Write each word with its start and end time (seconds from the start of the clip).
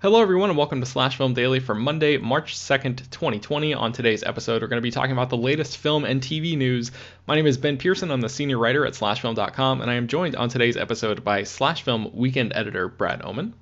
Hello, 0.00 0.22
everyone, 0.22 0.48
and 0.48 0.56
welcome 0.56 0.78
to 0.78 0.86
Slash 0.86 1.16
Film 1.16 1.34
Daily 1.34 1.58
for 1.58 1.74
Monday, 1.74 2.18
March 2.18 2.56
2nd, 2.56 3.10
2020. 3.10 3.74
On 3.74 3.92
today's 3.92 4.22
episode, 4.22 4.62
we're 4.62 4.68
going 4.68 4.78
to 4.78 4.80
be 4.80 4.92
talking 4.92 5.10
about 5.10 5.28
the 5.28 5.36
latest 5.36 5.78
film 5.78 6.04
and 6.04 6.22
TV 6.22 6.56
news. 6.56 6.92
My 7.26 7.34
name 7.34 7.48
is 7.48 7.58
Ben 7.58 7.78
Pearson. 7.78 8.12
I'm 8.12 8.20
the 8.20 8.28
senior 8.28 8.58
writer 8.58 8.86
at 8.86 8.92
SlashFilm.com, 8.92 9.80
and 9.80 9.90
I 9.90 9.94
am 9.94 10.06
joined 10.06 10.36
on 10.36 10.50
today's 10.50 10.76
episode 10.76 11.24
by 11.24 11.42
Slash 11.42 11.82
Film 11.82 12.12
weekend 12.14 12.52
editor 12.54 12.86
Brad 12.86 13.24
Oman. 13.24 13.54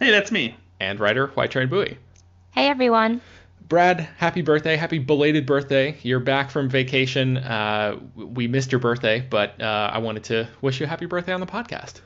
Hey, 0.00 0.10
that's 0.10 0.32
me. 0.32 0.56
And 0.80 0.98
writer 0.98 1.28
Hoai-Tran 1.28 1.70
Bui. 1.70 1.96
Hey, 2.50 2.66
everyone. 2.66 3.20
Brad, 3.68 4.00
happy 4.16 4.42
birthday. 4.42 4.74
Happy 4.74 4.98
belated 4.98 5.46
birthday. 5.46 5.96
You're 6.02 6.18
back 6.18 6.50
from 6.50 6.70
vacation. 6.70 7.36
Uh, 7.36 8.00
we 8.16 8.48
missed 8.48 8.72
your 8.72 8.80
birthday, 8.80 9.24
but 9.30 9.62
uh, 9.62 9.90
I 9.92 9.98
wanted 9.98 10.24
to 10.24 10.48
wish 10.60 10.80
you 10.80 10.86
a 10.86 10.88
happy 10.88 11.06
birthday 11.06 11.32
on 11.32 11.40
the 11.40 11.46
podcast. 11.46 12.00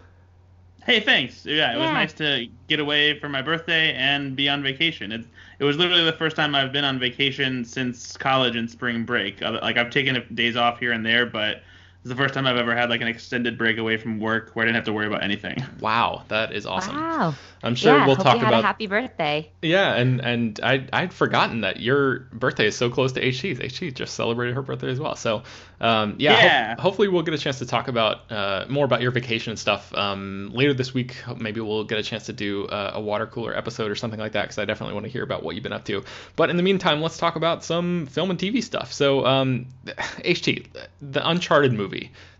Hey, 0.86 1.00
thanks. 1.00 1.44
Yeah, 1.44 1.74
it 1.74 1.78
was 1.78 1.90
nice 1.90 2.12
to 2.14 2.46
get 2.68 2.78
away 2.78 3.18
for 3.18 3.28
my 3.28 3.42
birthday 3.42 3.92
and 3.94 4.36
be 4.36 4.48
on 4.48 4.62
vacation. 4.62 5.10
It 5.10 5.26
it 5.58 5.64
was 5.64 5.76
literally 5.76 6.04
the 6.04 6.12
first 6.12 6.36
time 6.36 6.54
I've 6.54 6.70
been 6.72 6.84
on 6.84 6.98
vacation 7.00 7.64
since 7.64 8.16
college 8.16 8.54
and 8.54 8.70
spring 8.70 9.04
break. 9.04 9.40
Like 9.40 9.76
I've 9.78 9.90
taken 9.90 10.24
days 10.34 10.56
off 10.56 10.78
here 10.78 10.92
and 10.92 11.04
there, 11.04 11.26
but 11.26 11.64
it's 12.06 12.14
the 12.14 12.22
first 12.22 12.34
time 12.34 12.46
I've 12.46 12.56
ever 12.56 12.76
had 12.76 12.88
like 12.88 13.00
an 13.00 13.08
extended 13.08 13.58
break 13.58 13.78
away 13.78 13.96
from 13.96 14.20
work 14.20 14.50
where 14.54 14.62
I 14.64 14.66
didn't 14.66 14.76
have 14.76 14.84
to 14.84 14.92
worry 14.92 15.08
about 15.08 15.24
anything. 15.24 15.56
Wow, 15.80 16.22
that 16.28 16.52
is 16.52 16.66
awesome. 16.66 16.96
Wow. 16.96 17.34
I'm 17.62 17.74
sure 17.74 17.96
yeah, 17.96 18.06
we'll 18.06 18.14
hope 18.16 18.24
talk 18.24 18.34
you 18.34 18.40
had 18.44 18.48
about. 18.48 18.64
a 18.64 18.66
happy 18.66 18.86
birthday. 18.86 19.50
Yeah, 19.62 19.94
and 19.94 20.20
and 20.20 20.60
I 20.62 20.86
I'd 20.92 21.12
forgotten 21.12 21.62
that 21.62 21.80
your 21.80 22.20
birthday 22.32 22.66
is 22.66 22.76
so 22.76 22.90
close 22.90 23.12
to 23.12 23.20
HT's. 23.20 23.58
HT 23.58 23.94
just 23.94 24.14
celebrated 24.14 24.54
her 24.54 24.62
birthday 24.62 24.88
as 24.90 25.00
well. 25.00 25.16
So 25.16 25.42
um, 25.80 26.14
yeah, 26.18 26.32
Yeah. 26.32 26.74
ho- 26.76 26.82
hopefully 26.82 27.08
we'll 27.08 27.22
get 27.22 27.34
a 27.34 27.38
chance 27.38 27.58
to 27.58 27.66
talk 27.66 27.88
about 27.88 28.30
uh, 28.30 28.66
more 28.68 28.84
about 28.84 29.00
your 29.02 29.10
vacation 29.10 29.50
and 29.50 29.58
stuff 29.58 29.92
um, 29.94 30.50
later 30.54 30.72
this 30.74 30.94
week. 30.94 31.16
Maybe 31.38 31.60
we'll 31.60 31.84
get 31.84 31.98
a 31.98 32.02
chance 32.02 32.26
to 32.26 32.32
do 32.32 32.66
uh, 32.66 32.92
a 32.94 33.00
water 33.00 33.26
cooler 33.26 33.56
episode 33.56 33.90
or 33.90 33.94
something 33.96 34.20
like 34.20 34.32
that 34.32 34.42
because 34.42 34.58
I 34.58 34.64
definitely 34.64 34.94
want 34.94 35.04
to 35.06 35.12
hear 35.12 35.22
about 35.24 35.42
what 35.42 35.54
you've 35.54 35.64
been 35.64 35.72
up 35.72 35.84
to. 35.86 36.04
But 36.36 36.50
in 36.50 36.56
the 36.56 36.62
meantime, 36.62 37.00
let's 37.02 37.18
talk 37.18 37.36
about 37.36 37.64
some 37.64 38.06
film 38.06 38.30
and 38.30 38.38
TV 38.38 38.62
stuff. 38.62 38.92
So 38.92 39.26
um, 39.26 39.66
HT, 39.86 40.66
the 41.02 41.28
Uncharted 41.28 41.72
movie. 41.72 41.95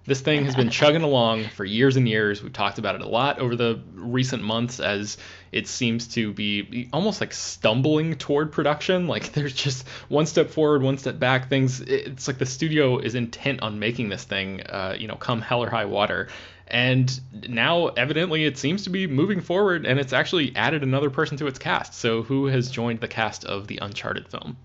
This 0.06 0.20
thing 0.20 0.44
has 0.44 0.54
been 0.54 0.70
chugging 0.70 1.02
along 1.02 1.48
for 1.48 1.64
years 1.64 1.96
and 1.96 2.08
years. 2.08 2.40
We've 2.40 2.52
talked 2.52 2.78
about 2.78 2.94
it 2.94 3.00
a 3.00 3.08
lot 3.08 3.40
over 3.40 3.56
the 3.56 3.80
recent 3.94 4.42
months 4.42 4.78
as 4.78 5.18
it 5.50 5.66
seems 5.66 6.06
to 6.14 6.32
be 6.32 6.88
almost 6.92 7.20
like 7.20 7.32
stumbling 7.32 8.14
toward 8.14 8.52
production. 8.52 9.08
Like 9.16 9.32
there's 9.32 9.54
just 9.54 9.88
one 10.08 10.26
step 10.26 10.50
forward, 10.50 10.82
one 10.82 10.98
step 10.98 11.18
back. 11.18 11.48
Things. 11.48 11.80
It's 11.80 12.28
like 12.28 12.38
the 12.38 12.46
studio 12.46 12.98
is 12.98 13.14
intent 13.14 13.62
on 13.62 13.78
making 13.78 14.10
this 14.10 14.24
thing, 14.24 14.60
uh, 14.62 14.94
you 14.98 15.08
know, 15.08 15.16
come 15.16 15.40
hell 15.40 15.64
or 15.64 15.70
high 15.70 15.86
water. 15.86 16.28
And 16.68 17.20
now, 17.48 17.88
evidently, 17.88 18.44
it 18.44 18.58
seems 18.58 18.84
to 18.84 18.90
be 18.90 19.06
moving 19.06 19.40
forward, 19.40 19.86
and 19.86 20.00
it's 20.00 20.12
actually 20.12 20.54
added 20.56 20.82
another 20.82 21.10
person 21.10 21.36
to 21.38 21.46
its 21.46 21.58
cast. 21.58 21.94
So, 21.94 22.22
who 22.22 22.46
has 22.46 22.70
joined 22.70 23.00
the 23.00 23.08
cast 23.08 23.44
of 23.44 23.68
the 23.68 23.78
Uncharted 23.80 24.28
film? 24.28 24.56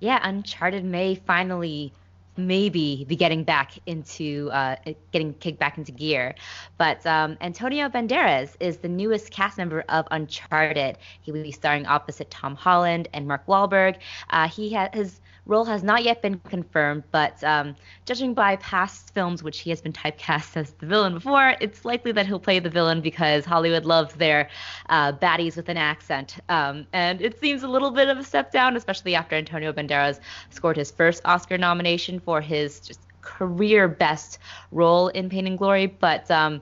Yeah, 0.00 0.18
Uncharted 0.22 0.84
may 0.84 1.14
finally 1.14 1.92
maybe 2.36 3.04
be 3.08 3.16
getting 3.16 3.44
back 3.44 3.78
into 3.86 4.50
uh, 4.52 4.76
getting 5.12 5.34
kicked 5.34 5.58
back 5.58 5.78
into 5.78 5.92
gear. 5.92 6.34
But 6.78 7.04
um, 7.06 7.36
Antonio 7.40 7.88
Banderas 7.88 8.56
is 8.60 8.78
the 8.78 8.88
newest 8.88 9.30
cast 9.30 9.58
member 9.58 9.84
of 9.88 10.06
Uncharted. 10.10 10.98
He 11.22 11.32
will 11.32 11.42
be 11.42 11.52
starring 11.52 11.86
opposite 11.86 12.30
Tom 12.30 12.54
Holland 12.54 13.08
and 13.12 13.26
Mark 13.26 13.46
Wahlberg. 13.46 13.96
Uh, 14.30 14.48
he 14.48 14.72
ha- 14.74 14.90
his 14.92 15.20
role 15.46 15.64
has 15.64 15.82
not 15.82 16.02
yet 16.02 16.20
been 16.22 16.38
confirmed, 16.40 17.04
but 17.12 17.42
um, 17.44 17.76
judging 18.04 18.34
by 18.34 18.56
past 18.56 19.14
films, 19.14 19.42
which 19.42 19.60
he 19.60 19.70
has 19.70 19.80
been 19.80 19.92
typecast 19.92 20.56
as 20.56 20.72
the 20.72 20.86
villain 20.86 21.14
before, 21.14 21.54
it's 21.60 21.84
likely 21.84 22.12
that 22.12 22.26
he'll 22.26 22.40
play 22.40 22.58
the 22.58 22.68
villain 22.68 23.00
because 23.00 23.44
Hollywood 23.44 23.84
loves 23.84 24.14
their 24.14 24.48
uh, 24.88 25.12
baddies 25.12 25.56
with 25.56 25.68
an 25.68 25.76
accent. 25.76 26.36
Um, 26.48 26.86
and 26.92 27.22
it 27.22 27.40
seems 27.40 27.62
a 27.62 27.68
little 27.68 27.92
bit 27.92 28.08
of 28.08 28.18
a 28.18 28.24
step 28.24 28.50
down, 28.50 28.76
especially 28.76 29.14
after 29.14 29.36
Antonio 29.36 29.72
Banderas 29.72 30.20
scored 30.50 30.76
his 30.76 30.90
first 30.90 31.22
Oscar 31.24 31.56
nomination 31.56 32.18
for 32.18 32.40
his 32.40 32.80
just 32.80 33.00
career 33.20 33.88
best 33.88 34.38
role 34.72 35.08
in 35.08 35.28
Pain 35.28 35.46
and 35.46 35.58
Glory. 35.58 35.86
But 35.86 36.28
um, 36.30 36.60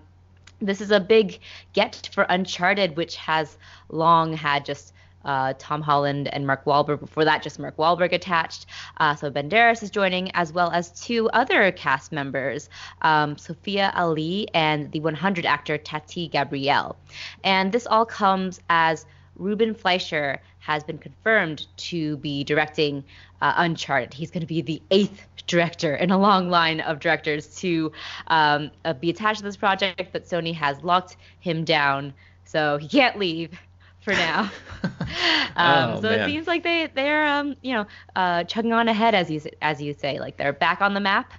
this 0.61 0.81
is 0.81 0.91
a 0.91 1.01
big 1.01 1.41
get 1.73 2.11
for 2.13 2.27
Uncharted, 2.29 2.97
which 2.97 3.17
has 3.17 3.57
long 3.89 4.35
had 4.35 4.65
just 4.65 4.93
uh, 5.25 5.55
Tom 5.59 5.83
Holland 5.83 6.29
and 6.33 6.47
Mark 6.47 6.65
Wahlberg. 6.65 7.01
Before 7.01 7.25
that, 7.25 7.43
just 7.43 7.59
Mark 7.59 7.77
Wahlberg 7.77 8.13
attached. 8.13 8.67
Uh, 8.99 9.15
so 9.15 9.31
Banderas 9.31 9.83
is 9.83 9.91
joining, 9.91 10.31
as 10.33 10.53
well 10.53 10.71
as 10.71 10.91
two 10.91 11.29
other 11.31 11.73
cast 11.73 12.13
members, 12.13 12.69
um, 13.03 13.37
Sophia 13.39 13.93
Ali 13.95 14.49
and 14.55 14.91
the 14.93 15.01
100 15.01 15.47
actor 15.47 15.79
Tati 15.79 16.29
Gabrielle. 16.29 16.97
And 17.43 17.73
this 17.73 17.87
all 17.87 18.07
comes 18.07 18.61
as 18.69 19.07
Ruben 19.37 19.75
Fleischer 19.75 20.41
has 20.61 20.85
been 20.85 20.99
confirmed 20.99 21.67
to 21.77 22.17
be 22.19 22.45
directing 22.45 23.05
uh, 23.43 23.55
Uncharted. 23.57 24.15
He's 24.15 24.31
going 24.31 24.41
to 24.41 24.47
be 24.47 24.63
the 24.63 24.81
eighth 24.91 25.27
director 25.47 25.95
in 25.95 26.11
a 26.11 26.19
long 26.19 26.49
line 26.49 26.81
of 26.81 27.01
directors 27.01 27.55
to 27.57 27.93
um, 28.29 28.71
uh, 28.85 28.95
be 28.95 29.11
attached 29.11 29.41
to 29.41 29.45
this 29.45 29.57
project, 29.57 30.09
but 30.13 30.25
Sony 30.25 30.55
has 30.55 30.83
locked 30.83 31.17
him 31.41 31.65
down, 31.65 32.15
so 32.45 32.79
he 32.79 32.89
can't 32.89 33.19
leave 33.19 33.59
for 34.05 34.17
now. 34.17 34.53
um, 35.57 35.97
Oh, 35.97 36.01
so 36.01 36.11
man. 36.11 36.21
it 36.21 36.25
seems 36.25 36.47
like 36.47 36.63
they 36.63 36.89
they're 36.95 37.27
um, 37.27 37.57
you 37.63 37.75
know 37.75 37.87
uh, 38.17 38.45
chugging 38.45 38.73
on 38.73 38.89
ahead 38.89 39.15
as 39.15 39.31
you 39.31 39.41
as 39.63 39.83
you 39.83 39.95
say, 39.95 40.21
like 40.21 40.37
they're 40.37 40.53
back 40.53 40.81
on 40.83 40.95
the 40.95 41.01
map. 41.01 41.33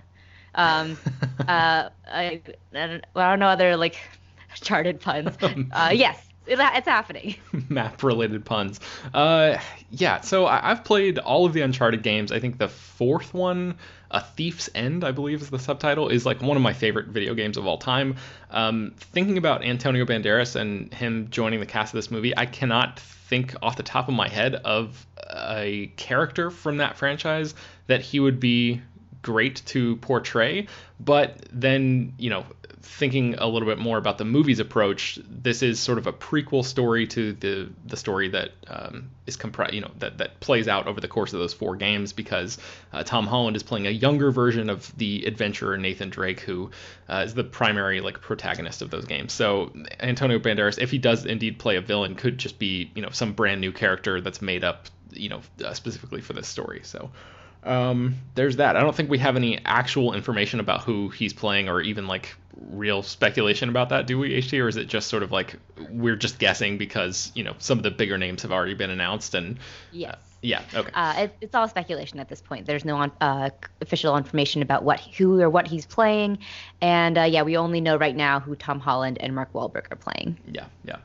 Um, 0.55 0.99
uh, 1.47 1.89
I, 2.07 2.41
I, 2.73 2.87
don't, 2.87 3.05
well, 3.13 3.27
I 3.27 3.29
don't 3.31 3.39
know 3.39 3.47
other 3.47 3.77
like 3.77 3.97
charted 4.55 4.99
puns. 5.01 5.37
Uh, 5.71 5.91
yes, 5.93 6.29
it, 6.47 6.59
it's 6.59 6.87
happening. 6.87 7.35
map 7.69 8.03
related 8.03 8.45
puns. 8.45 8.79
Uh, 9.13 9.57
yeah, 9.91 10.21
so 10.21 10.45
I, 10.45 10.71
I've 10.71 10.83
played 10.83 11.17
all 11.19 11.45
of 11.45 11.53
the 11.53 11.61
Uncharted 11.61 12.03
games. 12.03 12.31
I 12.31 12.39
think 12.39 12.57
the 12.57 12.67
fourth 12.67 13.33
one, 13.33 13.75
A 14.11 14.21
Thief's 14.21 14.69
End, 14.75 15.03
I 15.03 15.11
believe 15.11 15.41
is 15.41 15.49
the 15.49 15.59
subtitle, 15.59 16.09
is 16.09 16.25
like 16.25 16.41
one 16.41 16.57
of 16.57 16.63
my 16.63 16.73
favorite 16.73 17.07
video 17.07 17.33
games 17.33 17.57
of 17.57 17.65
all 17.65 17.77
time. 17.77 18.15
Um, 18.51 18.93
thinking 18.97 19.37
about 19.37 19.63
Antonio 19.63 20.05
Banderas 20.05 20.55
and 20.55 20.93
him 20.93 21.27
joining 21.29 21.59
the 21.59 21.65
cast 21.65 21.93
of 21.93 21.97
this 21.97 22.11
movie, 22.11 22.35
I 22.37 22.45
cannot 22.45 22.99
think 22.99 23.55
off 23.61 23.75
the 23.75 23.83
top 23.83 24.07
of 24.07 24.13
my 24.13 24.29
head 24.29 24.55
of 24.55 25.05
a 25.35 25.91
character 25.97 26.51
from 26.51 26.77
that 26.77 26.97
franchise 26.97 27.55
that 27.87 28.01
he 28.01 28.19
would 28.19 28.39
be 28.39 28.81
great 29.21 29.63
to 29.65 29.95
portray. 29.97 30.67
But 30.99 31.37
then, 31.51 32.13
you 32.17 32.29
know, 32.29 32.45
thinking 32.85 33.35
a 33.35 33.47
little 33.47 33.67
bit 33.67 33.79
more 33.79 33.97
about 33.97 34.17
the 34.17 34.25
movie's 34.25 34.59
approach, 34.59 35.19
this 35.27 35.63
is 35.63 35.79
sort 35.79 35.97
of 35.97 36.07
a 36.07 36.13
prequel 36.13 36.63
story 36.63 37.07
to 37.07 37.33
the 37.33 37.69
the 37.85 37.97
story 37.97 38.29
that 38.29 38.51
um, 38.67 39.09
is 39.25 39.37
you 39.71 39.81
know 39.81 39.91
that 39.99 40.19
that 40.19 40.39
plays 40.39 40.67
out 40.67 40.87
over 40.87 41.01
the 41.01 41.07
course 41.07 41.33
of 41.33 41.39
those 41.39 41.53
four 41.53 41.75
games 41.75 42.13
because 42.13 42.57
uh, 42.93 43.03
Tom 43.03 43.25
Holland 43.27 43.57
is 43.57 43.63
playing 43.63 43.87
a 43.87 43.91
younger 43.91 44.31
version 44.31 44.69
of 44.69 44.95
the 44.97 45.25
adventurer 45.25 45.77
Nathan 45.77 46.09
Drake, 46.09 46.39
who 46.41 46.69
uh, 47.09 47.23
is 47.25 47.33
the 47.33 47.43
primary 47.43 48.01
like 48.01 48.21
protagonist 48.21 48.81
of 48.81 48.91
those 48.91 49.05
games. 49.05 49.33
So 49.33 49.73
Antonio 49.99 50.39
Banderas, 50.39 50.79
if 50.79 50.91
he 50.91 50.99
does 50.99 51.25
indeed 51.25 51.57
play 51.57 51.77
a 51.77 51.81
villain, 51.81 52.15
could 52.15 52.37
just 52.37 52.59
be 52.59 52.91
you 52.95 53.01
know 53.01 53.09
some 53.09 53.33
brand 53.33 53.61
new 53.61 53.71
character 53.71 54.21
that's 54.21 54.41
made 54.41 54.63
up 54.63 54.85
you 55.11 55.29
know 55.29 55.41
uh, 55.65 55.73
specifically 55.73 56.21
for 56.21 56.33
this 56.33 56.47
story. 56.47 56.81
So 56.83 57.09
um, 57.65 58.15
there's 58.35 58.57
that. 58.57 58.77
I 58.77 58.81
don't 58.81 58.95
think 58.95 59.09
we 59.09 59.17
have 59.17 59.35
any 59.35 59.59
actual 59.65 60.13
information 60.13 60.59
about 60.59 60.83
who 60.83 61.09
he's 61.09 61.33
playing 61.33 61.67
or 61.67 61.81
even 61.81 62.07
like 62.07 62.35
real 62.69 63.03
speculation 63.03 63.69
about 63.69 63.89
that, 63.89 64.07
do 64.07 64.17
we, 64.19 64.41
HT? 64.41 64.61
Or 64.61 64.67
is 64.67 64.77
it 64.77 64.85
just 64.87 65.07
sort 65.07 65.23
of 65.23 65.31
like 65.31 65.55
we're 65.89 66.15
just 66.15 66.39
guessing 66.39 66.77
because, 66.77 67.31
you 67.35 67.43
know, 67.43 67.55
some 67.59 67.77
of 67.77 67.83
the 67.83 67.91
bigger 67.91 68.17
names 68.17 68.41
have 68.43 68.51
already 68.51 68.73
been 68.73 68.89
announced 68.89 69.35
and 69.35 69.57
Yes. 69.91 70.17
yeah, 70.41 70.61
okay. 70.73 70.91
Uh, 70.93 71.13
it, 71.17 71.35
it's 71.41 71.55
all 71.55 71.67
speculation 71.67 72.19
at 72.19 72.29
this 72.29 72.41
point. 72.41 72.65
There's 72.65 72.85
no 72.85 73.11
uh, 73.21 73.49
official 73.81 74.15
information 74.17 74.61
about 74.61 74.83
what 74.83 74.99
who 74.99 75.41
or 75.41 75.49
what 75.49 75.67
he's 75.67 75.85
playing, 75.85 76.39
and 76.81 77.17
uh, 77.17 77.23
yeah, 77.23 77.43
we 77.43 77.57
only 77.57 77.81
know 77.81 77.97
right 77.97 78.15
now 78.15 78.39
who 78.39 78.55
Tom 78.55 78.79
Holland 78.79 79.17
and 79.19 79.33
Mark 79.33 79.51
Wahlberg 79.53 79.91
are 79.91 79.95
playing. 79.95 80.37
Yeah, 80.51 80.65
yeah. 80.83 80.97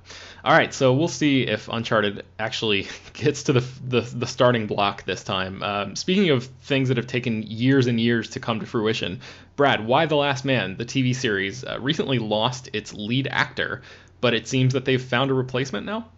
All 0.45 0.53
right, 0.53 0.73
so 0.73 0.93
we'll 0.93 1.09
see 1.09 1.43
if 1.43 1.69
Uncharted 1.69 2.25
actually 2.39 2.89
gets 3.13 3.45
to 3.45 3.53
the 3.55 3.65
the, 3.87 4.01
the 4.01 4.27
starting 4.27 4.67
block 4.67 5.05
this 5.05 5.25
time. 5.25 5.63
Um, 5.63 5.97
speaking 5.97 6.31
of 6.31 6.45
things 6.45 6.89
that 6.89 6.97
have 6.97 7.07
taken 7.07 7.43
years 7.43 7.87
and 7.87 7.99
years 8.01 8.31
to 8.31 8.41
come 8.41 8.61
to 8.61 8.67
fruition, 8.67 9.21
Brad, 9.61 9.87
Y: 9.87 10.07
The 10.07 10.17
Last 10.17 10.47
Man, 10.47 10.79
the 10.79 10.87
TV 10.87 11.15
series, 11.15 11.65
uh, 11.65 11.79
recently 11.83 12.19
lost 12.19 12.71
its 12.73 12.95
lead 12.95 13.29
actor, 13.31 13.83
but 14.23 14.33
it 14.33 14.49
seems 14.49 14.73
that 14.73 14.87
they've 14.87 15.03
found 15.03 15.31
a 15.31 15.35
replacement 15.35 15.85
now. 15.85 16.09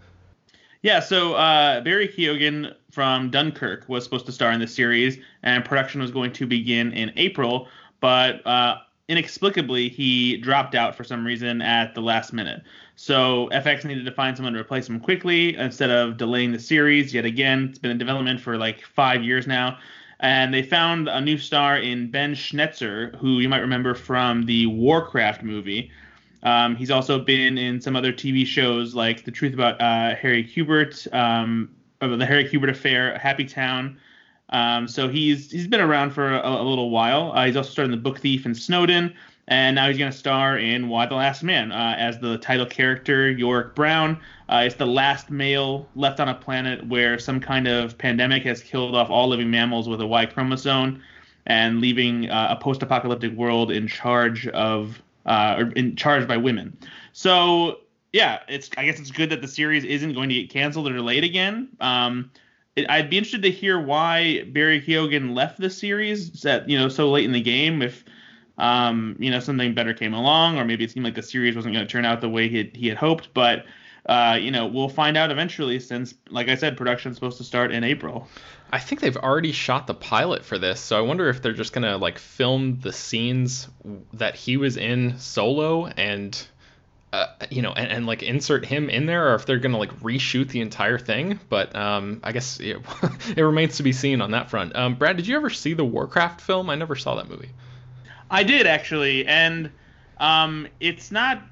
Yeah, 0.83 1.01
so 1.01 1.35
uh, 1.35 1.81
Barry 1.81 2.07
Keoghan 2.07 2.73
from 2.93 3.33
Dunkirk 3.33 3.89
was 3.89 4.05
supposed 4.05 4.27
to 4.27 4.33
star 4.33 4.53
in 4.53 4.61
the 4.61 4.69
series, 4.69 5.19
and 5.43 5.65
production 5.65 6.01
was 6.01 6.13
going 6.13 6.33
to 6.35 6.47
begin 6.47 6.93
in 6.93 7.11
April, 7.17 7.67
but 7.99 8.47
uh, 8.47 8.77
inexplicably 9.09 9.89
he 9.89 10.37
dropped 10.37 10.77
out 10.77 10.95
for 10.95 11.03
some 11.03 11.27
reason 11.27 11.61
at 11.63 11.97
the 11.97 12.01
last 12.01 12.33
minute. 12.33 12.63
So 12.95 13.49
FX 13.53 13.85
needed 13.85 14.05
to 14.05 14.13
find 14.13 14.37
someone 14.37 14.53
to 14.53 14.61
replace 14.61 14.89
him 14.89 15.01
quickly 15.01 15.57
instead 15.57 15.91
of 15.91 16.17
delaying 16.17 16.53
the 16.53 16.61
series 16.61 17.13
yet 17.13 17.25
again. 17.25 17.71
It's 17.71 17.79
been 17.81 17.91
in 17.91 17.99
development 17.99 18.41
for 18.41 18.57
like 18.57 18.83
five 18.83 19.25
years 19.25 19.49
now. 19.49 19.79
And 20.23 20.55
they 20.55 20.63
found 20.63 21.09
a 21.09 21.21
new 21.21 21.37
star 21.37 21.77
in 21.79 22.11
Ben 22.11 22.35
Schnetzer, 22.35 23.17
who 23.17 23.41
you 23.41 23.49
might 23.49 23.59
remember 23.59 23.95
from 23.95 24.47
the 24.47 24.67
Warcraft 24.67 25.43
movie. 25.43 25.91
Um, 26.45 26.77
he's 26.77 26.91
also 26.91 27.19
been 27.19 27.59
in 27.59 27.81
some 27.81 27.97
other 27.97 28.13
TV 28.13 28.47
shows 28.47 28.95
like 28.95 29.25
The 29.25 29.33
Truth 29.33 29.53
About 29.55 29.81
uh, 29.81 30.15
Harry 30.15 30.45
Quebert, 30.45 31.07
um, 31.13 31.71
the 32.01 32.25
Harry 32.25 32.49
Quebert 32.49 32.71
Affair, 32.71 33.19
Happy 33.19 33.45
Town. 33.45 33.99
Um, 34.51 34.87
so 34.87 35.09
he's 35.09 35.51
he's 35.51 35.67
been 35.67 35.81
around 35.81 36.11
for 36.11 36.35
a, 36.35 36.49
a 36.49 36.63
little 36.63 36.91
while. 36.91 37.33
Uh, 37.33 37.47
he's 37.47 37.57
also 37.57 37.71
starred 37.71 37.87
in 37.87 37.91
The 37.91 37.97
Book 37.97 38.19
Thief 38.19 38.45
and 38.45 38.57
Snowden, 38.57 39.15
and 39.49 39.75
now 39.75 39.89
he's 39.89 39.99
going 39.99 40.11
to 40.11 40.17
star 40.17 40.59
in 40.59 40.89
Y: 40.89 41.07
The 41.07 41.15
Last 41.15 41.43
Man 41.43 41.73
uh, 41.73 41.95
as 41.99 42.19
the 42.19 42.39
title 42.39 42.67
character 42.67 43.31
Yorick 43.31 43.75
Brown. 43.75 44.19
Uh, 44.49 44.65
it's 44.67 44.75
the 44.77 44.87
last 44.87 45.31
male 45.31 45.89
left 45.95 46.21
on 46.21 46.29
a 46.29 46.35
planet 46.35 46.87
where 46.87 47.19
some 47.19 47.41
kind 47.41 47.67
of 47.67 47.97
pandemic 47.99 48.43
has 48.45 48.63
killed 48.63 48.95
off 48.95 49.11
all 49.11 49.29
living 49.29 49.51
mammals 49.51 49.89
with 49.89 50.01
a 50.01 50.07
Y 50.07 50.27
chromosome, 50.27 51.03
and 51.47 51.81
leaving 51.81 52.31
uh, 52.31 52.57
a 52.59 52.63
post-apocalyptic 52.63 53.33
world 53.33 53.71
in 53.71 53.89
charge 53.89 54.47
of 54.49 55.03
uh, 55.27 55.57
or 55.59 55.71
in 55.73 55.97
charge 55.97 56.27
by 56.29 56.37
women. 56.37 56.77
So 57.13 57.81
yeah, 58.13 58.41
it's 58.49 58.71
I 58.77 58.85
guess 58.85 59.01
it's 59.01 59.11
good 59.11 59.31
that 59.31 59.41
the 59.41 59.49
series 59.49 59.85
isn't 59.85 60.13
going 60.13 60.29
to 60.29 60.35
get 60.35 60.51
canceled 60.51 60.89
or 60.89 60.93
delayed 60.93 61.25
again. 61.25 61.69
Um, 61.81 62.31
it, 62.77 62.89
I'd 62.89 63.11
be 63.11 63.19
interested 63.19 63.43
to 63.43 63.51
hear 63.51 63.81
why 63.81 64.45
Barry 64.45 64.81
Keoghan 64.81 65.35
left 65.35 65.59
the 65.59 65.71
series 65.71 66.45
at 66.45 66.69
you 66.69 66.79
know 66.79 66.89
so 66.89 67.11
late 67.11 67.25
in 67.25 67.33
the 67.33 67.41
game. 67.41 67.83
If 67.83 68.05
um, 68.59 69.17
you 69.19 69.31
know 69.31 69.41
something 69.41 69.75
better 69.75 69.95
came 69.95 70.15
along, 70.15 70.59
or 70.59 70.65
maybe 70.65 70.85
it 70.85 70.91
seemed 70.91 71.05
like 71.05 71.15
the 71.15 71.23
series 71.23 71.57
wasn't 71.57 71.75
going 71.75 71.87
to 71.87 71.91
turn 71.91 72.05
out 72.05 72.21
the 72.21 72.29
way 72.29 72.49
he 72.49 72.59
had, 72.59 72.77
he 72.77 72.89
had 72.89 72.99
hoped. 72.99 73.33
But 73.35 73.65
uh, 74.07 74.39
you 74.41 74.51
know, 74.51 74.67
we'll 74.67 74.89
find 74.89 75.17
out 75.17 75.31
eventually, 75.31 75.79
since 75.81 76.15
like 76.31 76.49
I 76.49 76.57
said, 76.57 76.77
production's 76.77 77.17
supposed 77.17 77.39
to 77.39 77.45
start 77.45 77.73
in 77.73 77.85
April. 77.85 78.29
I 78.73 78.79
think 78.79 79.01
they've 79.01 79.17
already 79.17 79.53
shot 79.53 79.87
the 79.87 79.95
pilot 79.95 80.45
for 80.45 80.59
this, 80.59 80.81
so 80.81 80.97
I 80.99 81.03
wonder 81.03 81.29
if 81.29 81.43
they're 81.43 81.53
just 81.53 81.73
gonna 81.73 81.97
like 81.99 82.19
film 82.19 82.81
the 82.81 82.93
scenes 82.93 83.69
that 84.15 84.35
he 84.35 84.57
was 84.57 84.77
in 84.77 85.19
solo 85.19 85.87
and 85.87 86.47
uh, 87.13 87.27
you 87.51 87.61
know, 87.61 87.73
and, 87.73 87.93
and, 87.93 88.07
like 88.07 88.23
insert 88.23 88.65
him 88.65 88.89
in 88.89 89.05
there, 89.05 89.31
or 89.31 89.35
if 89.35 89.45
they're 89.45 89.59
gonna 89.59 89.79
like 89.79 89.93
reshoot 90.01 90.49
the 90.49 90.63
entire 90.63 90.99
thing. 90.99 91.39
But 91.51 91.77
um, 91.77 92.21
I 92.25 92.33
guess 92.33 92.59
it, 92.59 92.79
it 93.37 93.43
remains 93.43 93.77
to 93.77 93.83
be 93.83 93.93
seen 93.93 94.23
on 94.23 94.31
that 94.31 94.49
front. 94.49 94.75
Um, 94.75 94.95
Brad, 94.95 95.19
did 95.19 95.27
you 95.27 95.37
ever 95.37 95.51
see 95.51 95.75
the 95.75 95.85
Warcraft 95.85 96.41
film? 96.41 96.71
I 96.71 96.75
never 96.75 96.97
saw 96.97 97.17
that 97.17 97.29
movie. 97.29 97.51
I 98.33 98.43
did 98.43 98.67
actually, 98.67 99.27
and 99.27 99.71
um, 100.19 100.67
it's 100.81 101.13
not 101.13 101.43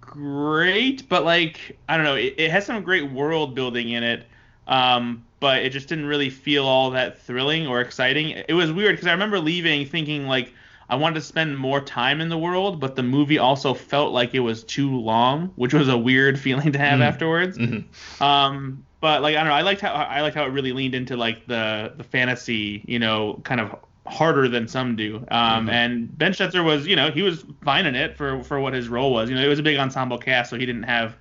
great, 0.00 1.08
but 1.08 1.24
like 1.24 1.78
I 1.88 1.96
don't 1.96 2.04
know, 2.04 2.16
it, 2.16 2.34
it 2.36 2.50
has 2.50 2.66
some 2.66 2.82
great 2.82 3.10
world 3.10 3.54
building 3.54 3.90
in 3.90 4.02
it. 4.02 4.26
Um, 4.66 5.24
but 5.38 5.62
it 5.62 5.70
just 5.70 5.88
didn't 5.88 6.06
really 6.06 6.30
feel 6.30 6.66
all 6.66 6.90
that 6.90 7.20
thrilling 7.20 7.66
or 7.66 7.80
exciting. 7.80 8.30
It 8.48 8.54
was 8.54 8.72
weird 8.72 8.94
because 8.94 9.06
I 9.06 9.12
remember 9.12 9.38
leaving 9.38 9.86
thinking 9.86 10.26
like 10.26 10.52
I 10.88 10.96
wanted 10.96 11.16
to 11.16 11.20
spend 11.20 11.58
more 11.58 11.80
time 11.80 12.20
in 12.20 12.28
the 12.28 12.38
world, 12.38 12.80
but 12.80 12.96
the 12.96 13.02
movie 13.02 13.38
also 13.38 13.74
felt 13.74 14.12
like 14.12 14.34
it 14.34 14.40
was 14.40 14.64
too 14.64 14.96
long, 14.98 15.52
which 15.56 15.74
was 15.74 15.88
a 15.88 15.98
weird 15.98 16.38
feeling 16.46 16.72
to 16.72 16.78
have 16.78 17.00
mm. 17.00 17.04
afterwards. 17.04 17.58
Mm-hmm. 17.58 18.22
Um, 18.22 18.84
but 19.00 19.22
like 19.22 19.36
I 19.36 19.40
don't 19.40 19.48
know, 19.48 19.54
I 19.54 19.62
liked 19.62 19.80
how 19.80 19.92
I 19.92 20.22
liked 20.22 20.36
how 20.36 20.44
it 20.44 20.50
really 20.50 20.72
leaned 20.72 20.94
into 20.94 21.16
like 21.16 21.46
the 21.46 21.92
the 21.96 22.04
fantasy, 22.04 22.82
you 22.86 22.98
know, 22.98 23.40
kind 23.44 23.60
of 23.60 23.76
harder 24.06 24.48
than 24.48 24.68
some 24.68 24.96
do. 24.96 25.16
Um, 25.16 25.66
mm-hmm. 25.66 25.70
And 25.70 26.18
Ben 26.18 26.32
Schnetzer 26.32 26.64
was, 26.64 26.86
you 26.86 26.96
know, 26.96 27.10
he 27.10 27.22
was 27.22 27.44
fine 27.62 27.86
in 27.86 27.94
it 27.94 28.16
for 28.16 28.42
for 28.42 28.60
what 28.60 28.72
his 28.72 28.88
role 28.88 29.12
was. 29.12 29.28
You 29.28 29.36
know, 29.36 29.44
it 29.44 29.48
was 29.48 29.58
a 29.58 29.62
big 29.62 29.78
ensemble 29.78 30.18
cast, 30.18 30.50
so 30.50 30.56
he 30.56 30.66
didn't 30.66 30.84
have, 30.84 31.16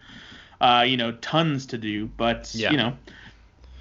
uh, 0.62 0.86
you 0.88 0.98
know, 0.98 1.14
tons 1.14 1.66
to 1.68 1.78
do. 1.78 2.08
But 2.18 2.54
yeah. 2.54 2.72
you 2.72 2.78
know, 2.78 2.96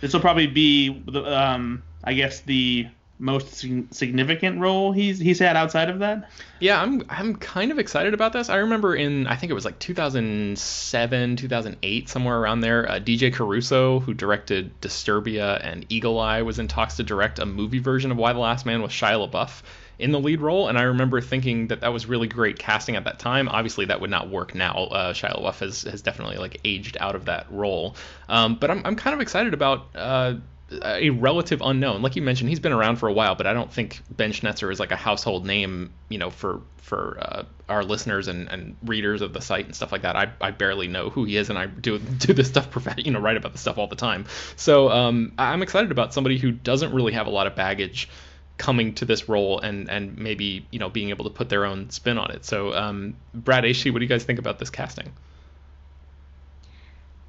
this 0.00 0.12
will 0.12 0.20
probably 0.20 0.46
be 0.46 1.02
the, 1.06 1.24
um, 1.24 1.82
I 2.04 2.14
guess 2.14 2.40
the 2.40 2.88
most 3.24 3.66
significant 3.90 4.60
role 4.60 4.92
he's 4.92 5.18
he's 5.18 5.38
had 5.38 5.56
outside 5.56 5.88
of 5.88 6.00
that? 6.00 6.30
Yeah, 6.60 6.80
I'm 6.80 7.02
I'm 7.08 7.34
kind 7.34 7.72
of 7.72 7.78
excited 7.78 8.12
about 8.12 8.34
this. 8.34 8.50
I 8.50 8.56
remember 8.56 8.94
in 8.94 9.26
I 9.26 9.36
think 9.36 9.50
it 9.50 9.54
was 9.54 9.64
like 9.64 9.78
2007, 9.78 11.36
2008, 11.36 12.08
somewhere 12.08 12.38
around 12.38 12.60
there. 12.60 12.88
Uh, 12.88 13.00
DJ 13.00 13.32
Caruso, 13.32 14.00
who 14.00 14.12
directed 14.12 14.78
Disturbia 14.80 15.58
and 15.64 15.86
Eagle 15.88 16.20
Eye, 16.20 16.42
was 16.42 16.58
in 16.58 16.68
talks 16.68 16.96
to 16.96 17.02
direct 17.02 17.38
a 17.38 17.46
movie 17.46 17.78
version 17.78 18.10
of 18.10 18.18
Y: 18.18 18.32
The 18.32 18.38
Last 18.38 18.66
Man 18.66 18.82
with 18.82 18.90
Shia 18.90 19.28
LaBeouf 19.28 19.62
in 19.98 20.10
the 20.12 20.20
lead 20.20 20.40
role, 20.40 20.68
and 20.68 20.76
I 20.76 20.82
remember 20.82 21.20
thinking 21.20 21.68
that 21.68 21.80
that 21.80 21.92
was 21.92 22.06
really 22.06 22.26
great 22.26 22.58
casting 22.58 22.96
at 22.96 23.04
that 23.04 23.18
time. 23.18 23.48
Obviously, 23.48 23.86
that 23.86 24.00
would 24.00 24.10
not 24.10 24.28
work 24.28 24.54
now. 24.54 24.74
Uh, 24.90 25.12
Shia 25.14 25.40
LaBeouf 25.40 25.60
has 25.60 25.82
has 25.82 26.02
definitely 26.02 26.36
like 26.36 26.60
aged 26.64 26.98
out 27.00 27.14
of 27.14 27.24
that 27.24 27.46
role, 27.50 27.96
um, 28.28 28.56
but 28.56 28.70
I'm 28.70 28.82
I'm 28.84 28.96
kind 28.96 29.14
of 29.14 29.20
excited 29.20 29.54
about. 29.54 29.86
Uh, 29.94 30.34
a 30.82 31.10
relative 31.10 31.60
unknown. 31.62 32.02
Like 32.02 32.16
you 32.16 32.22
mentioned, 32.22 32.48
he's 32.48 32.60
been 32.60 32.72
around 32.72 32.96
for 32.96 33.08
a 33.08 33.12
while, 33.12 33.34
but 33.34 33.46
I 33.46 33.52
don't 33.52 33.72
think 33.72 34.00
Ben 34.10 34.32
Schnetzer 34.32 34.72
is 34.72 34.80
like 34.80 34.92
a 34.92 34.96
household 34.96 35.44
name, 35.46 35.92
you 36.08 36.18
know, 36.18 36.30
for 36.30 36.60
for 36.78 37.16
uh, 37.20 37.44
our 37.68 37.82
listeners 37.82 38.28
and, 38.28 38.48
and 38.50 38.76
readers 38.84 39.22
of 39.22 39.32
the 39.32 39.40
site 39.40 39.64
and 39.64 39.74
stuff 39.74 39.90
like 39.90 40.02
that. 40.02 40.16
I, 40.16 40.30
I 40.40 40.50
barely 40.50 40.86
know 40.86 41.08
who 41.08 41.24
he 41.24 41.36
is, 41.36 41.48
and 41.48 41.58
I 41.58 41.66
do 41.66 41.98
do 41.98 42.32
this 42.32 42.48
stuff, 42.48 42.68
you 42.98 43.10
know, 43.10 43.20
write 43.20 43.36
about 43.36 43.52
the 43.52 43.58
stuff 43.58 43.78
all 43.78 43.86
the 43.86 43.96
time. 43.96 44.26
So 44.56 44.90
um, 44.90 45.32
I'm 45.38 45.62
excited 45.62 45.90
about 45.90 46.12
somebody 46.12 46.38
who 46.38 46.52
doesn't 46.52 46.92
really 46.92 47.12
have 47.12 47.26
a 47.26 47.30
lot 47.30 47.46
of 47.46 47.54
baggage 47.54 48.08
coming 48.56 48.94
to 48.94 49.04
this 49.04 49.28
role 49.28 49.58
and 49.58 49.90
and 49.90 50.16
maybe 50.16 50.64
you 50.70 50.78
know 50.78 50.88
being 50.88 51.10
able 51.10 51.24
to 51.24 51.30
put 51.30 51.48
their 51.48 51.64
own 51.64 51.90
spin 51.90 52.18
on 52.18 52.30
it. 52.30 52.44
So 52.44 52.72
um, 52.74 53.16
Brad 53.34 53.64
HT, 53.64 53.92
what 53.92 53.98
do 53.98 54.04
you 54.04 54.08
guys 54.08 54.24
think 54.24 54.38
about 54.38 54.58
this 54.58 54.70
casting? 54.70 55.12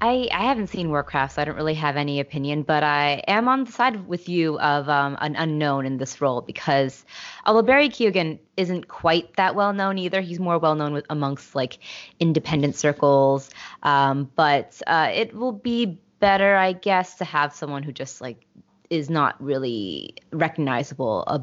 I, 0.00 0.28
I 0.30 0.44
haven't 0.44 0.66
seen 0.66 0.90
Warcraft, 0.90 1.34
so 1.34 1.42
I 1.42 1.46
don't 1.46 1.56
really 1.56 1.74
have 1.74 1.96
any 1.96 2.20
opinion, 2.20 2.62
but 2.62 2.82
I 2.82 3.24
am 3.26 3.48
on 3.48 3.64
the 3.64 3.72
side 3.72 4.06
with 4.06 4.28
you 4.28 4.58
of 4.60 4.90
um, 4.90 5.16
an 5.22 5.36
unknown 5.36 5.86
in 5.86 5.96
this 5.96 6.20
role 6.20 6.42
because 6.42 7.06
although 7.46 7.62
Barry 7.62 7.88
Keoghan 7.88 8.38
isn't 8.58 8.88
quite 8.88 9.34
that 9.36 9.54
well 9.54 9.72
known 9.72 9.96
either, 9.96 10.20
he's 10.20 10.38
more 10.38 10.58
well 10.58 10.74
known 10.74 10.92
with, 10.92 11.06
amongst 11.08 11.54
like 11.54 11.78
independent 12.20 12.76
circles. 12.76 13.48
Um, 13.84 14.30
but 14.36 14.82
uh, 14.86 15.10
it 15.14 15.34
will 15.34 15.52
be 15.52 15.98
better, 16.20 16.56
I 16.56 16.74
guess, 16.74 17.16
to 17.16 17.24
have 17.24 17.54
someone 17.54 17.82
who 17.82 17.92
just 17.92 18.20
like 18.20 18.44
is 18.90 19.08
not 19.08 19.42
really 19.42 20.14
recognizable 20.30 21.24
uh, 21.26 21.38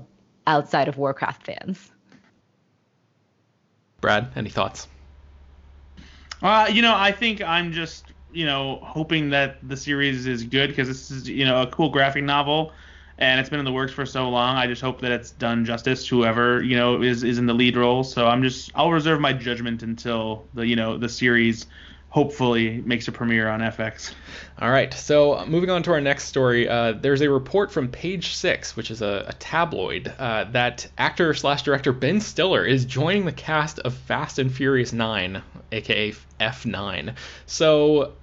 outside 0.46 0.88
of 0.88 0.98
Warcraft 0.98 1.44
fans. 1.44 1.92
Brad, 4.00 4.32
any 4.36 4.50
thoughts? 4.50 4.88
Uh, 6.44 6.68
you 6.70 6.82
know, 6.84 6.94
I 6.96 7.12
think 7.12 7.42
I'm 7.42 7.72
just 7.72 8.06
you 8.34 8.46
know, 8.46 8.80
hoping 8.84 9.30
that 9.30 9.58
the 9.68 9.78
series 9.78 10.26
is 10.28 10.44
good 10.44 10.70
because 10.70 10.88
this 10.88 11.12
is, 11.12 11.30
you 11.30 11.46
know, 11.46 11.62
a 11.62 11.68
cool 11.68 11.90
graphic 11.90 12.24
novel 12.24 12.72
and 13.18 13.40
it's 13.40 13.50
been 13.50 13.60
in 13.60 13.66
the 13.66 13.72
works 13.72 13.94
for 13.94 14.06
so 14.06 14.30
long. 14.30 14.56
I 14.56 14.68
just 14.68 14.82
hope 14.82 15.02
that 15.02 15.12
it's 15.12 15.32
done 15.32 15.66
justice 15.66 16.06
to 16.08 16.18
whoever, 16.18 16.64
you 16.64 16.76
know, 16.76 17.02
is 17.02 17.24
is 17.24 17.38
in 17.38 17.46
the 17.46 17.54
lead 17.54 17.78
role. 17.78 18.04
So 18.04 18.28
I'm 18.28 18.44
just 18.44 18.72
I'll 18.76 18.92
reserve 18.92 19.20
my 19.20 19.34
judgment 19.34 19.84
until 19.84 20.46
the, 20.54 20.66
you 20.66 20.76
know, 20.76 20.98
the 20.98 21.10
series 21.10 21.68
hopefully 22.10 22.80
makes 22.86 23.08
a 23.08 23.12
premiere 23.12 23.50
on 23.50 23.60
FX. 23.60 24.14
All 24.60 24.70
right, 24.70 24.94
so 24.94 25.44
moving 25.48 25.72
on 25.72 25.82
to 25.84 25.94
our 25.94 26.02
next 26.02 26.26
story, 26.26 26.70
uh, 26.70 26.92
there's 26.92 27.22
a 27.22 27.30
report 27.30 27.72
from 27.72 27.88
Page 27.88 28.36
Six, 28.36 28.76
which 28.76 28.92
is 28.92 29.02
a, 29.02 29.26
a 29.30 29.34
tabloid, 29.34 30.14
uh, 30.20 30.44
that 30.52 30.88
actor 31.00 31.34
slash 31.34 31.64
director 31.64 31.92
Ben 31.92 32.22
Stiller 32.22 32.64
is 32.66 32.86
joining 32.86 33.26
the 33.26 33.32
cast 33.32 33.80
of 33.80 33.96
Fast 33.96 34.38
and 34.38 34.54
Furious 34.54 34.94
Nine, 34.94 35.42
aka 35.72 36.14
F9. 36.40 37.16
So 37.48 38.14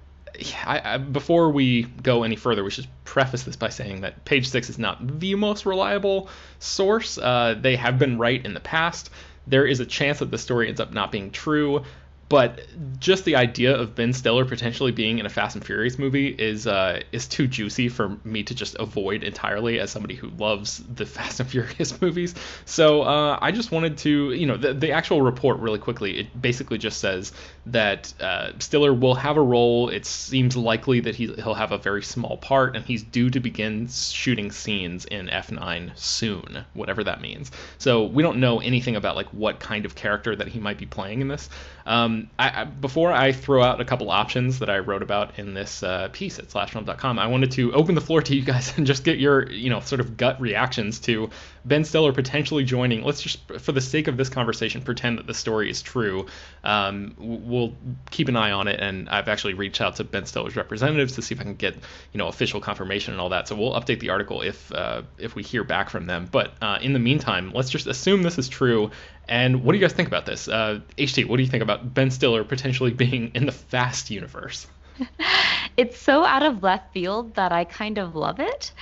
I, 0.65 0.81
I, 0.83 0.97
before 0.97 1.51
we 1.51 1.83
go 1.83 2.23
any 2.23 2.35
further, 2.35 2.63
we 2.63 2.71
should 2.71 2.87
preface 3.05 3.43
this 3.43 3.55
by 3.55 3.69
saying 3.69 4.01
that 4.01 4.25
Page 4.25 4.47
Six 4.47 4.69
is 4.69 4.79
not 4.79 5.19
the 5.19 5.35
most 5.35 5.65
reliable 5.65 6.29
source. 6.59 7.17
Uh, 7.17 7.55
they 7.59 7.75
have 7.75 7.99
been 7.99 8.17
right 8.17 8.43
in 8.43 8.53
the 8.53 8.59
past. 8.59 9.09
There 9.47 9.65
is 9.65 9.79
a 9.79 9.85
chance 9.85 10.19
that 10.19 10.31
the 10.31 10.37
story 10.37 10.67
ends 10.67 10.79
up 10.79 10.93
not 10.93 11.11
being 11.11 11.31
true 11.31 11.83
but 12.31 12.61
just 12.97 13.25
the 13.25 13.35
idea 13.35 13.75
of 13.75 13.93
Ben 13.93 14.13
Stiller 14.13 14.45
potentially 14.45 14.93
being 14.93 15.19
in 15.19 15.25
a 15.25 15.29
Fast 15.29 15.57
and 15.57 15.65
Furious 15.65 15.99
movie 15.99 16.29
is 16.29 16.65
uh, 16.65 17.01
is 17.11 17.27
too 17.27 17.45
juicy 17.45 17.89
for 17.89 18.17
me 18.23 18.41
to 18.43 18.55
just 18.55 18.73
avoid 18.79 19.23
entirely 19.23 19.81
as 19.81 19.91
somebody 19.91 20.15
who 20.15 20.29
loves 20.29 20.77
the 20.77 21.05
Fast 21.17 21.41
and 21.41 21.49
Furious 21.49 21.99
movies. 22.01 22.33
So 22.63 23.01
uh, 23.01 23.37
I 23.41 23.51
just 23.51 23.73
wanted 23.73 23.97
to, 23.97 24.31
you 24.31 24.45
know, 24.45 24.55
the, 24.55 24.73
the 24.73 24.93
actual 24.93 25.21
report 25.21 25.59
really 25.59 25.77
quickly. 25.77 26.19
It 26.19 26.41
basically 26.41 26.77
just 26.77 27.01
says 27.01 27.33
that 27.65 28.13
uh, 28.21 28.51
Stiller 28.59 28.93
will 28.93 29.15
have 29.15 29.35
a 29.35 29.41
role. 29.41 29.89
It 29.89 30.05
seems 30.05 30.55
likely 30.55 31.01
that 31.01 31.15
he, 31.15 31.33
he'll 31.33 31.53
have 31.53 31.73
a 31.73 31.77
very 31.77 32.01
small 32.01 32.37
part, 32.37 32.77
and 32.77 32.85
he's 32.85 33.03
due 33.03 33.29
to 33.29 33.41
begin 33.41 33.89
shooting 33.89 34.53
scenes 34.53 35.03
in 35.03 35.27
F9 35.27 35.97
soon, 35.97 36.63
whatever 36.75 37.03
that 37.03 37.19
means. 37.19 37.51
So 37.77 38.05
we 38.05 38.23
don't 38.23 38.39
know 38.39 38.61
anything 38.61 38.95
about 38.95 39.17
like 39.17 39.27
what 39.33 39.59
kind 39.59 39.85
of 39.85 39.95
character 39.95 40.33
that 40.33 40.47
he 40.47 40.61
might 40.61 40.77
be 40.77 40.85
playing 40.85 41.19
in 41.19 41.27
this. 41.27 41.49
Um, 41.85 42.20
I, 42.37 42.61
I, 42.61 42.63
before 42.65 43.11
I 43.11 43.31
throw 43.31 43.63
out 43.63 43.81
a 43.81 43.85
couple 43.85 44.09
options 44.09 44.59
that 44.59 44.69
I 44.69 44.79
wrote 44.79 45.01
about 45.01 45.39
in 45.39 45.53
this 45.53 45.83
uh, 45.83 46.09
piece 46.11 46.39
at 46.39 46.49
slashfilm.com, 46.49 47.19
I 47.19 47.27
wanted 47.27 47.51
to 47.51 47.73
open 47.73 47.95
the 47.95 48.01
floor 48.01 48.21
to 48.21 48.35
you 48.35 48.43
guys 48.43 48.73
and 48.77 48.85
just 48.85 49.03
get 49.03 49.19
your, 49.19 49.49
you 49.51 49.69
know, 49.69 49.79
sort 49.79 50.01
of 50.01 50.17
gut 50.17 50.39
reactions 50.41 50.99
to 51.01 51.29
Ben 51.65 51.83
Stiller 51.83 52.11
potentially 52.13 52.63
joining. 52.63 53.03
Let's 53.03 53.21
just, 53.21 53.39
for 53.59 53.71
the 53.71 53.81
sake 53.81 54.07
of 54.07 54.17
this 54.17 54.29
conversation, 54.29 54.81
pretend 54.81 55.19
that 55.19 55.27
the 55.27 55.33
story 55.33 55.69
is 55.69 55.81
true. 55.81 56.27
Um, 56.63 57.15
we'll 57.17 57.75
keep 58.09 58.29
an 58.29 58.35
eye 58.35 58.51
on 58.51 58.67
it, 58.67 58.79
and 58.79 59.09
I've 59.09 59.27
actually 59.27 59.53
reached 59.53 59.81
out 59.81 59.97
to 59.97 60.03
Ben 60.03 60.25
Stiller's 60.25 60.55
representatives 60.55 61.13
to 61.15 61.21
see 61.21 61.35
if 61.35 61.41
I 61.41 61.43
can 61.43 61.55
get, 61.55 61.75
you 62.13 62.17
know, 62.17 62.27
official 62.27 62.59
confirmation 62.59 63.13
and 63.13 63.21
all 63.21 63.29
that. 63.29 63.47
So 63.47 63.55
we'll 63.55 63.73
update 63.73 63.99
the 63.99 64.09
article 64.09 64.41
if 64.41 64.71
uh, 64.71 65.03
if 65.17 65.35
we 65.35 65.43
hear 65.43 65.63
back 65.63 65.89
from 65.89 66.07
them. 66.07 66.27
But 66.31 66.53
uh, 66.61 66.79
in 66.81 66.93
the 66.93 66.99
meantime, 66.99 67.51
let's 67.53 67.69
just 67.69 67.87
assume 67.87 68.23
this 68.23 68.37
is 68.37 68.49
true 68.49 68.91
And 69.31 69.63
what 69.63 69.71
do 69.71 69.77
you 69.77 69.81
guys 69.81 69.93
think 69.93 70.09
about 70.09 70.25
this? 70.25 70.49
Uh, 70.49 70.81
HT, 70.97 71.25
what 71.25 71.37
do 71.37 71.43
you 71.43 71.49
think 71.49 71.63
about 71.63 71.93
Ben 71.93 72.11
Stiller 72.11 72.43
potentially 72.43 72.91
being 73.03 73.31
in 73.33 73.45
the 73.45 73.53
Fast 73.53 74.11
universe? 74.11 74.67
it's 75.77 75.97
so 75.97 76.25
out 76.25 76.43
of 76.43 76.61
left 76.61 76.91
field 76.91 77.33
that 77.35 77.53
I 77.53 77.63
kind 77.63 77.97
of 77.97 78.13
love 78.13 78.41
it. 78.41 78.73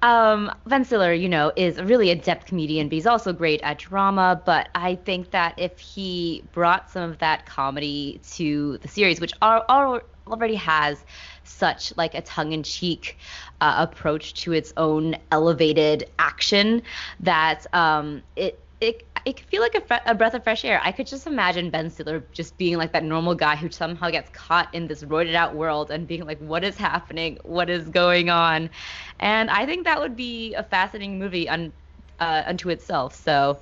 Um, 0.00 0.50
ben 0.66 0.86
Stiller, 0.86 1.12
you 1.12 1.28
know, 1.28 1.52
is 1.54 1.78
really 1.78 2.08
a 2.10 2.16
depth 2.16 2.46
comedian, 2.46 2.88
but 2.88 2.94
he's 2.94 3.06
also 3.06 3.34
great 3.34 3.60
at 3.60 3.78
drama. 3.78 4.40
But 4.42 4.70
I 4.74 4.94
think 4.94 5.32
that 5.32 5.58
if 5.58 5.78
he 5.78 6.44
brought 6.52 6.90
some 6.90 7.10
of 7.10 7.18
that 7.18 7.44
comedy 7.44 8.22
to 8.32 8.78
the 8.78 8.88
series, 8.88 9.20
which 9.20 9.34
are, 9.42 9.66
are 9.68 10.02
already 10.26 10.54
has 10.54 11.04
such 11.44 11.94
like 11.98 12.14
a 12.14 12.22
tongue-in-cheek 12.22 13.18
uh, 13.60 13.86
approach 13.90 14.32
to 14.32 14.54
its 14.54 14.72
own 14.78 15.16
elevated 15.30 16.08
action 16.18 16.80
that 17.20 17.66
um, 17.74 18.22
it 18.34 18.58
it 18.80 19.09
it 19.24 19.36
could 19.36 19.46
feel 19.46 19.62
like 19.62 19.74
a, 19.74 19.80
fre- 19.80 20.06
a, 20.06 20.14
breath 20.14 20.34
of 20.34 20.44
fresh 20.44 20.64
air. 20.64 20.80
I 20.82 20.92
could 20.92 21.06
just 21.06 21.26
imagine 21.26 21.70
Ben 21.70 21.90
Stiller 21.90 22.24
just 22.32 22.56
being 22.58 22.76
like 22.76 22.92
that 22.92 23.04
normal 23.04 23.34
guy 23.34 23.56
who 23.56 23.70
somehow 23.70 24.10
gets 24.10 24.30
caught 24.30 24.72
in 24.74 24.86
this 24.86 25.02
roided 25.02 25.34
out 25.34 25.54
world 25.54 25.90
and 25.90 26.06
being 26.06 26.24
like, 26.24 26.38
what 26.38 26.64
is 26.64 26.76
happening? 26.76 27.38
What 27.42 27.70
is 27.70 27.88
going 27.88 28.30
on? 28.30 28.70
And 29.18 29.50
I 29.50 29.66
think 29.66 29.84
that 29.84 30.00
would 30.00 30.16
be 30.16 30.54
a 30.54 30.62
fascinating 30.62 31.18
movie 31.18 31.48
un, 31.48 31.72
uh, 32.18 32.42
unto 32.46 32.68
itself. 32.68 33.14
So, 33.14 33.58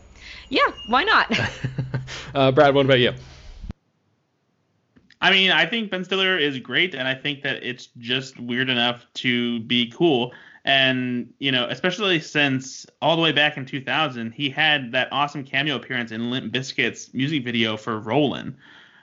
yeah, 0.49 0.71
why 0.87 1.05
not? 1.05 1.39
uh, 2.35 2.53
Brad, 2.53 2.75
what 2.75 2.87
about 2.87 3.01
you? 3.01 3.13
I 5.21 5.31
mean, 5.33 5.51
I 5.51 5.67
think 5.67 5.91
Ben 5.91 6.05
Stiller 6.05 6.39
is 6.39 6.59
great, 6.61 6.95
and 6.95 7.09
I 7.09 7.15
think 7.15 7.43
that 7.43 7.63
it's 7.65 7.89
just 7.99 8.39
weird 8.39 8.71
enough 8.71 9.05
to 9.15 9.61
be 9.61 9.91
cool. 9.91 10.33
And, 10.69 11.33
you 11.39 11.51
know, 11.51 11.67
especially 11.71 12.21
since 12.21 12.85
all 13.01 13.17
the 13.17 13.23
way 13.23 13.33
back 13.33 13.57
in 13.57 13.65
2000, 13.65 14.33
he 14.33 14.51
had 14.51 14.93
that 14.93 15.09
awesome 15.11 15.43
cameo 15.43 15.77
appearance 15.77 16.13
in 16.13 16.31
Limp 16.31 16.53
Bizkit's 16.53 17.15
music 17.15 17.43
video 17.43 17.79
for 17.79 17.99
Rollin'. 17.99 18.55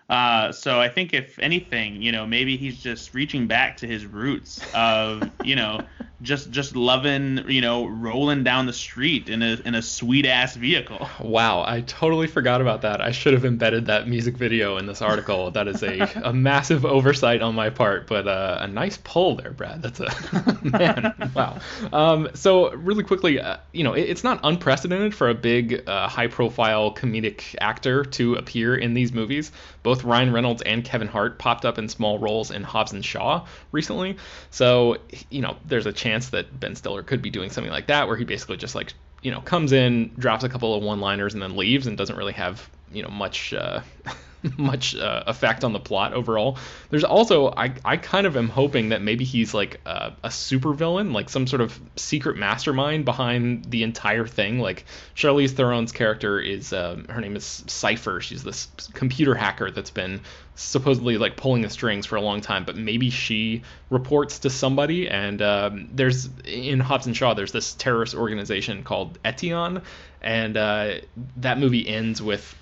Uh, 0.08 0.52
so 0.52 0.80
I 0.80 0.90
think 0.90 1.12
if 1.12 1.40
anything, 1.40 2.04
you 2.04 2.12
know, 2.12 2.28
maybe 2.28 2.56
he's 2.56 2.78
just 2.84 3.16
reaching 3.16 3.48
back 3.48 3.78
to 3.78 3.88
his 3.88 4.06
roots 4.06 4.68
of, 4.76 5.24
you 5.42 5.56
know, 5.56 5.82
just 6.26 6.52
just 6.52 6.76
loving, 6.76 7.46
you 7.48 7.62
know, 7.62 7.86
rolling 7.86 8.44
down 8.44 8.66
the 8.66 8.74
street 8.74 9.30
in 9.30 9.42
a 9.42 9.58
in 9.64 9.76
a 9.76 9.82
sweet 9.82 10.26
ass 10.26 10.56
vehicle. 10.56 11.08
Wow, 11.22 11.64
I 11.66 11.82
totally 11.82 12.28
forgot 12.28 12.62
about 12.62 12.82
that. 12.82 13.00
I 13.00 13.12
should 13.12 13.34
have 13.34 13.46
embedded 13.46 13.86
that 13.86 14.08
music 14.08 14.36
video 14.36 14.78
in 14.78 14.86
this 14.86 15.02
article. 15.02 15.52
That 15.52 15.68
is 15.68 15.84
a, 15.84 16.00
a 16.24 16.34
massive 16.34 16.86
oversight 16.86 17.42
on 17.42 17.56
my 17.56 17.70
part, 17.70 18.08
but 18.08 18.28
uh, 18.28 18.58
a 18.62 18.68
nice 18.68 18.98
pull 18.98 19.36
there, 19.36 19.52
Brad. 19.52 19.82
That's 19.82 20.00
a 20.00 20.60
man. 20.64 21.32
Wow. 21.34 21.60
Um, 21.94 22.30
so 22.34 22.74
really 22.74 23.04
quickly, 23.04 23.40
uh, 23.40 23.58
you 23.72 23.84
know, 23.84 23.94
it, 23.94 24.02
it's 24.02 24.24
not 24.24 24.40
unprecedented 24.44 25.14
for 25.14 25.30
a 25.30 25.36
big, 25.36 25.88
uh, 25.88 26.08
high-profile 26.08 26.94
comedic 26.96 27.56
actor 27.62 28.04
to 28.04 28.36
appear 28.36 28.76
in 28.76 28.94
these 28.94 29.14
movies. 29.14 29.52
Both 29.84 30.04
Ryan 30.04 30.34
Reynolds 30.34 30.62
and 30.64 30.84
Kevin 30.84 31.08
Hart 31.08 31.38
popped 31.38 31.66
up 31.66 31.78
in 31.78 31.88
small 31.88 32.20
roles 32.20 32.52
in 32.52 32.64
Hobbs 32.64 32.92
and 32.92 33.06
Shaw 33.06 33.46
recently. 33.72 34.18
So 34.50 34.98
you 35.30 35.42
know, 35.42 35.58
there's 35.66 35.86
a 35.86 35.94
chance 36.16 36.30
that 36.30 36.60
Ben 36.60 36.76
Stiller 36.76 37.04
could 37.04 37.22
be 37.22 37.30
doing 37.30 37.50
something 37.50 37.72
like 37.72 37.88
that, 37.88 38.08
where 38.08 38.18
he 38.18 38.24
basically 38.24 38.58
just 38.58 38.76
like 38.76 38.94
you 39.22 39.32
know 39.32 39.42
comes 39.42 39.72
in, 39.72 40.14
drops 40.18 40.44
a 40.44 40.50
couple 40.50 40.74
of 40.74 40.84
one-liners, 40.84 41.34
and 41.34 41.44
then 41.44 41.56
leaves, 41.56 41.88
and 41.88 41.98
doesn't 41.98 42.16
really 42.16 42.34
have 42.34 42.70
you 42.92 43.04
know 43.04 43.10
much 43.10 43.54
uh, 43.54 43.82
much 44.58 44.96
uh, 44.96 45.24
effect 45.28 45.64
on 45.64 45.74
the 45.74 45.80
plot 45.80 46.14
overall. 46.14 46.58
There's 46.90 47.04
also 47.04 47.50
I 47.50 47.74
I 47.84 47.98
kind 47.98 48.28
of 48.28 48.38
am 48.38 48.50
hoping 48.50 48.90
that 48.90 49.02
maybe 49.02 49.24
he's 49.24 49.54
like 49.54 49.82
a, 49.86 50.14
a 50.24 50.32
super 50.32 50.74
villain, 50.74 51.14
like 51.14 51.30
some 51.30 51.48
sort 51.48 51.62
of 51.62 51.80
secret 51.96 52.38
mastermind 52.38 53.06
behind 53.06 53.66
the 53.66 53.84
entire 53.84 54.28
thing. 54.28 54.60
Like 54.60 54.86
Charlize 55.16 55.52
Theron's 55.52 55.92
character 55.92 56.40
is 56.40 56.74
um, 56.74 57.06
her 57.06 57.22
name 57.22 57.36
is 57.36 57.64
Cypher. 57.68 58.22
She's 58.22 58.44
this 58.44 58.68
computer 58.94 59.36
hacker 59.36 59.72
that's 59.72 59.92
been 59.92 60.22
supposedly 60.56 61.18
like 61.18 61.36
pulling 61.36 61.62
the 61.62 61.70
strings 61.70 62.06
for 62.06 62.16
a 62.16 62.22
long 62.22 62.42
time, 62.42 62.64
but 62.64 62.76
maybe 62.78 63.10
she 63.10 63.62
reports 63.90 64.40
to 64.40 64.50
somebody. 64.50 65.10
And 65.10 65.42
um, 65.42 65.90
there's 65.94 66.30
in 66.46 66.80
Hobbs 66.80 67.06
and 67.06 67.16
Shaw, 67.16 67.34
there's 67.34 67.52
this 67.52 67.74
terrorist 67.74 68.16
organization 68.16 68.84
called 68.84 69.22
Eteon, 69.24 69.84
and 70.22 70.58
uh, 70.58 70.96
that 71.38 71.60
movie 71.60 71.88
ends 71.88 72.22
with 72.22 72.56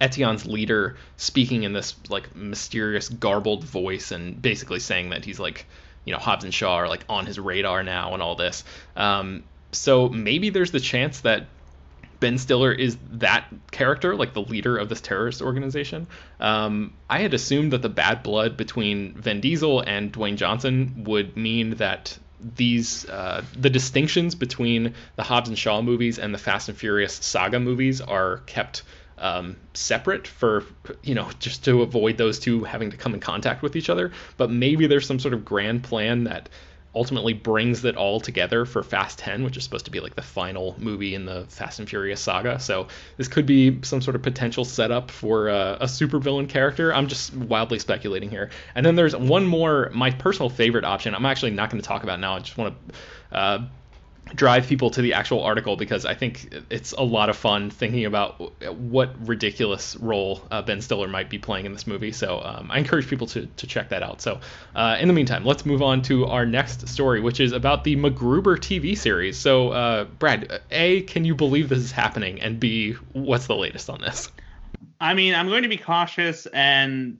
Eteon's 0.00 0.46
leader 0.46 0.96
speaking 1.16 1.64
in 1.64 1.72
this 1.72 1.94
like 2.08 2.34
mysterious 2.34 3.08
garbled 3.08 3.64
voice 3.64 4.12
and 4.12 4.40
basically 4.40 4.80
saying 4.80 5.10
that 5.10 5.24
he's 5.24 5.38
like 5.38 5.66
you 6.04 6.12
know 6.12 6.18
Hobbs 6.18 6.44
and 6.44 6.54
Shaw 6.54 6.76
are 6.76 6.88
like 6.88 7.04
on 7.08 7.26
his 7.26 7.38
radar 7.38 7.82
now 7.82 8.14
and 8.14 8.22
all 8.22 8.34
this. 8.34 8.64
Um, 8.96 9.44
so 9.72 10.08
maybe 10.08 10.50
there's 10.50 10.72
the 10.72 10.80
chance 10.80 11.20
that 11.20 11.46
Ben 12.20 12.36
Stiller 12.36 12.72
is 12.72 12.98
that 13.12 13.46
character, 13.70 14.14
like 14.14 14.34
the 14.34 14.42
leader 14.42 14.76
of 14.76 14.88
this 14.88 15.00
terrorist 15.00 15.40
organization. 15.40 16.06
Um, 16.38 16.92
I 17.08 17.20
had 17.20 17.34
assumed 17.34 17.72
that 17.72 17.82
the 17.82 17.88
bad 17.88 18.22
blood 18.22 18.56
between 18.56 19.14
Vin 19.14 19.40
Diesel 19.40 19.80
and 19.80 20.12
Dwayne 20.12 20.36
Johnson 20.36 21.04
would 21.06 21.36
mean 21.36 21.76
that 21.76 22.18
these 22.56 23.08
uh, 23.08 23.42
the 23.58 23.70
distinctions 23.70 24.34
between 24.34 24.94
the 25.16 25.22
Hobbs 25.22 25.48
and 25.48 25.58
Shaw 25.58 25.82
movies 25.82 26.18
and 26.18 26.32
the 26.32 26.38
Fast 26.38 26.68
and 26.68 26.76
Furious 26.76 27.14
saga 27.14 27.60
movies 27.60 28.00
are 28.00 28.38
kept 28.46 28.82
um, 29.20 29.56
separate 29.74 30.26
for 30.26 30.64
you 31.02 31.14
know 31.14 31.30
just 31.38 31.64
to 31.64 31.82
avoid 31.82 32.16
those 32.16 32.38
two 32.38 32.64
having 32.64 32.90
to 32.90 32.96
come 32.96 33.14
in 33.14 33.20
contact 33.20 33.62
with 33.62 33.76
each 33.76 33.90
other. 33.90 34.12
But 34.36 34.50
maybe 34.50 34.86
there's 34.86 35.06
some 35.06 35.18
sort 35.18 35.34
of 35.34 35.44
grand 35.44 35.84
plan 35.84 36.24
that 36.24 36.48
ultimately 36.94 37.32
brings 37.32 37.84
it 37.84 37.96
all 37.96 38.18
together 38.18 38.64
for 38.64 38.82
Fast 38.82 39.18
10, 39.20 39.44
which 39.44 39.56
is 39.56 39.62
supposed 39.62 39.84
to 39.84 39.90
be 39.90 40.00
like 40.00 40.16
the 40.16 40.22
final 40.22 40.74
movie 40.78 41.14
in 41.14 41.24
the 41.24 41.44
Fast 41.48 41.78
and 41.78 41.88
Furious 41.88 42.20
saga. 42.20 42.58
So 42.58 42.88
this 43.16 43.28
could 43.28 43.46
be 43.46 43.78
some 43.82 44.00
sort 44.00 44.16
of 44.16 44.22
potential 44.22 44.64
setup 44.64 45.10
for 45.10 45.48
uh, 45.50 45.76
a 45.80 45.84
supervillain 45.84 46.48
character. 46.48 46.92
I'm 46.92 47.06
just 47.06 47.32
wildly 47.34 47.78
speculating 47.78 48.28
here. 48.28 48.50
And 48.74 48.84
then 48.84 48.96
there's 48.96 49.14
one 49.14 49.46
more, 49.46 49.90
my 49.94 50.10
personal 50.10 50.50
favorite 50.50 50.84
option. 50.84 51.14
I'm 51.14 51.26
actually 51.26 51.52
not 51.52 51.70
going 51.70 51.80
to 51.80 51.86
talk 51.86 52.02
about 52.02 52.18
now. 52.18 52.34
I 52.34 52.40
just 52.40 52.58
want 52.58 52.74
to 52.88 53.36
uh, 53.36 53.66
drive 54.34 54.66
people 54.66 54.90
to 54.90 55.02
the 55.02 55.14
actual 55.14 55.42
article 55.42 55.76
because 55.76 56.04
I 56.04 56.14
think 56.14 56.54
it's 56.70 56.92
a 56.92 57.02
lot 57.02 57.28
of 57.28 57.36
fun 57.36 57.70
thinking 57.70 58.04
about 58.04 58.62
what 58.74 59.10
ridiculous 59.26 59.96
role 59.96 60.42
uh, 60.50 60.62
Ben 60.62 60.80
Stiller 60.80 61.08
might 61.08 61.28
be 61.28 61.38
playing 61.38 61.66
in 61.66 61.72
this 61.72 61.86
movie. 61.86 62.12
So 62.12 62.40
um, 62.40 62.70
I 62.70 62.78
encourage 62.78 63.08
people 63.08 63.26
to, 63.28 63.46
to 63.46 63.66
check 63.66 63.88
that 63.90 64.02
out. 64.02 64.20
So 64.20 64.40
uh, 64.74 64.96
in 65.00 65.08
the 65.08 65.14
meantime, 65.14 65.44
let's 65.44 65.66
move 65.66 65.82
on 65.82 66.02
to 66.02 66.26
our 66.26 66.46
next 66.46 66.88
story, 66.88 67.20
which 67.20 67.40
is 67.40 67.52
about 67.52 67.84
the 67.84 67.96
MacGruber 67.96 68.56
TV 68.58 68.96
series. 68.96 69.36
So 69.36 69.70
uh, 69.70 70.04
Brad, 70.04 70.60
A, 70.70 71.02
can 71.02 71.24
you 71.24 71.34
believe 71.34 71.68
this 71.68 71.78
is 71.78 71.92
happening? 71.92 72.40
And 72.40 72.60
B, 72.60 72.92
what's 73.12 73.46
the 73.46 73.56
latest 73.56 73.90
on 73.90 74.00
this? 74.00 74.30
I 75.00 75.14
mean, 75.14 75.34
I'm 75.34 75.48
going 75.48 75.62
to 75.62 75.68
be 75.68 75.78
cautious 75.78 76.46
and 76.46 77.18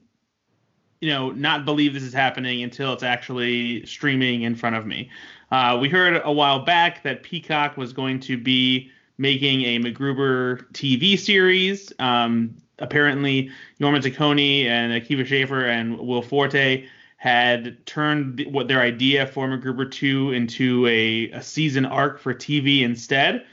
you 0.99 1.09
know 1.09 1.31
not 1.31 1.65
believe 1.65 1.93
this 1.93 2.03
is 2.03 2.13
happening 2.13 2.61
until 2.61 2.93
it's 2.93 3.03
actually 3.03 3.85
streaming 3.85 4.43
in 4.43 4.55
front 4.55 4.75
of 4.75 4.85
me. 4.85 5.09
Uh, 5.51 5.77
we 5.79 5.89
heard 5.89 6.21
a 6.23 6.31
while 6.31 6.59
back 6.59 7.03
that 7.03 7.23
Peacock 7.23 7.75
was 7.75 7.91
going 7.91 8.19
to 8.21 8.37
be 8.37 8.89
making 9.17 9.63
a 9.63 9.79
MacGruber 9.79 10.63
TV 10.71 11.19
series. 11.19 11.91
Um, 11.99 12.55
apparently, 12.79 13.51
Jorma 13.79 14.01
Taccone 14.01 14.65
and 14.65 14.93
Akiva 14.93 15.25
Schaffer 15.25 15.65
and 15.65 15.99
Will 15.99 16.21
Forte 16.21 16.87
had 17.17 17.85
turned 17.85 18.43
what 18.49 18.67
their 18.67 18.79
idea 18.79 19.27
for 19.27 19.47
MacGruber 19.47 19.91
2 19.91 20.31
into 20.31 20.87
a, 20.87 21.29
a 21.31 21.41
season 21.43 21.85
arc 21.85 22.19
for 22.19 22.33
TV 22.33 22.81
instead. 22.81 23.45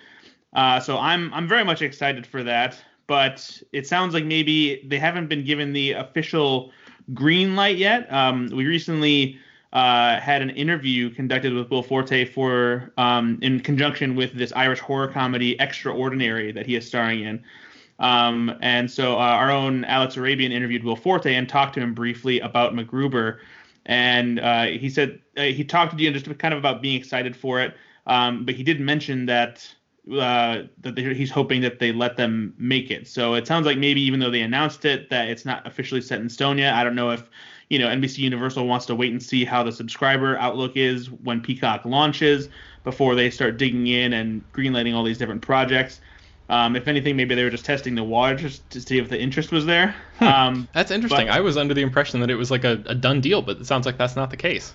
Uh, 0.55 0.81
so 0.81 0.97
I'm 0.99 1.35
I'm 1.35 1.47
very 1.47 1.65
much 1.65 1.83
excited 1.83 2.27
for 2.27 2.43
that. 2.45 2.79
But 3.07 3.63
it 3.73 3.87
sounds 3.87 4.15
like 4.15 4.25
maybe 4.25 4.83
they 4.87 4.99
haven't 4.99 5.29
been 5.29 5.45
given 5.45 5.73
the 5.73 5.93
official 5.93 6.73
green 7.15 7.57
light 7.57 7.79
yet. 7.79 8.11
Um, 8.13 8.49
we 8.53 8.67
recently 8.67 9.39
uh, 9.73 10.19
had 10.19 10.41
an 10.43 10.51
interview 10.51 11.11
conducted 11.11 11.53
with 11.53 11.71
Will 11.71 11.83
Forte 11.83 12.25
for 12.25 12.93
um, 12.97 13.39
in 13.43 13.61
conjunction 13.61 14.15
with 14.17 14.33
this 14.33 14.53
Irish 14.53 14.81
horror 14.81 15.09
comedy 15.09 15.59
Extraordinary 15.61 16.53
that 16.53 16.67
he 16.67 16.75
is 16.75 16.87
starring 16.87 17.21
in. 17.21 17.45
Um, 17.99 18.57
and 18.61 18.91
so 18.91 19.15
uh, 19.15 19.19
our 19.19 19.51
own 19.51 19.85
Alex 19.85 20.17
Arabian 20.17 20.53
interviewed 20.53 20.85
Will 20.85 20.97
Forte 20.97 21.35
and 21.35 21.49
talked 21.49 21.75
to 21.75 21.81
him 21.81 21.95
briefly 21.95 22.41
about 22.41 22.73
MacGruber. 22.73 23.39
And 23.87 24.39
uh, 24.41 24.67
he 24.67 24.89
said 24.89 25.21
uh, 25.37 25.43
he 25.43 25.65
talked 25.65 25.97
to 25.97 26.03
you 26.03 26.11
just 26.13 26.27
kind 26.39 26.55
of 26.55 26.59
about 26.59 26.83
being 26.83 26.99
excited 26.99 27.35
for 27.35 27.61
it, 27.61 27.75
um, 28.07 28.45
but 28.45 28.55
he 28.55 28.63
did 28.63 28.81
mention 28.81 29.27
that 29.27 29.67
uh, 30.13 30.63
that 30.81 30.97
he's 30.97 31.31
hoping 31.31 31.61
that 31.63 31.79
they 31.79 31.93
let 31.93 32.17
them 32.17 32.55
make 32.59 32.91
it. 32.91 33.07
So 33.09 33.35
it 33.35 33.47
sounds 33.47 33.67
like 33.67 33.79
maybe 33.79 34.01
even 34.03 34.21
though 34.21 34.31
they 34.31 34.41
announced 34.43 34.85
it, 34.85 35.11
that 35.11 35.29
it's 35.29 35.45
not 35.45 35.67
officially 35.67 36.01
set 36.01 36.21
in 36.21 36.29
stone 36.29 36.59
yet. 36.59 36.75
I 36.75 36.85
don't 36.85 36.95
know 36.95 37.11
if 37.11 37.29
you 37.69 37.79
know 37.79 37.89
NBC 37.89 38.19
Universal 38.19 38.67
wants 38.67 38.87
to 38.87 38.95
wait 38.95 39.13
and 39.13 39.23
see 39.23 39.45
how 39.45 39.63
the 39.63 39.73
subscriber 39.73 40.37
outlook 40.39 40.77
is 40.77 41.11
when 41.11 41.41
Peacock 41.41 41.85
launches 41.85 42.49
before 42.85 43.15
they 43.15 43.31
start 43.31 43.59
digging 43.59 43.87
in 43.87 44.13
and 44.13 44.43
greenlighting 44.53 44.95
all 44.95 45.05
these 45.05 45.19
different 45.19 45.43
projects. 45.43 46.01
Um, 46.51 46.77
if 46.77 46.89
anything, 46.89 47.15
maybe 47.17 47.35
they 47.35 47.45
were 47.45 47.51
just 47.51 47.67
testing 47.67 47.95
the 47.95 48.05
waters 48.05 48.63
to 48.71 48.81
see 48.81 48.99
if 48.99 49.11
the 49.11 49.21
interest 49.21 49.53
was 49.53 49.67
there. 49.67 49.95
Hmm. 50.19 50.25
Um, 50.25 50.69
that's 50.73 50.91
interesting. 50.91 51.27
But, 51.27 51.37
I 51.37 51.41
was 51.41 51.59
under 51.59 51.75
the 51.75 51.83
impression 51.83 52.21
that 52.21 52.31
it 52.31 52.37
was 52.37 52.51
like 52.51 52.65
a, 52.65 52.83
a 52.87 52.95
done 52.95 53.21
deal, 53.21 53.43
but 53.43 53.59
it 53.59 53.67
sounds 53.67 53.85
like 53.85 53.99
that's 53.99 54.17
not 54.17 54.31
the 54.31 54.37
case. 54.37 54.75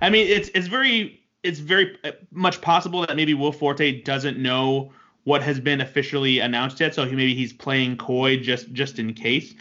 I 0.00 0.10
mean, 0.10 0.28
it's 0.28 0.50
it's 0.54 0.66
very 0.66 1.20
it's 1.42 1.60
very 1.60 1.96
uh, 2.04 2.12
much 2.30 2.60
possible 2.60 3.06
that 3.06 3.16
maybe 3.16 3.32
Will 3.32 3.52
Forte 3.52 4.02
doesn't 4.02 4.38
know 4.38 4.92
what 5.24 5.42
has 5.42 5.60
been 5.60 5.80
officially 5.80 6.40
announced 6.40 6.78
yet. 6.80 6.94
So 6.94 7.06
he 7.06 7.16
maybe 7.16 7.34
he's 7.34 7.52
playing 7.52 7.96
coy 7.96 8.36
just 8.36 8.72
just 8.72 8.98
in 8.98 9.14
case. 9.14 9.54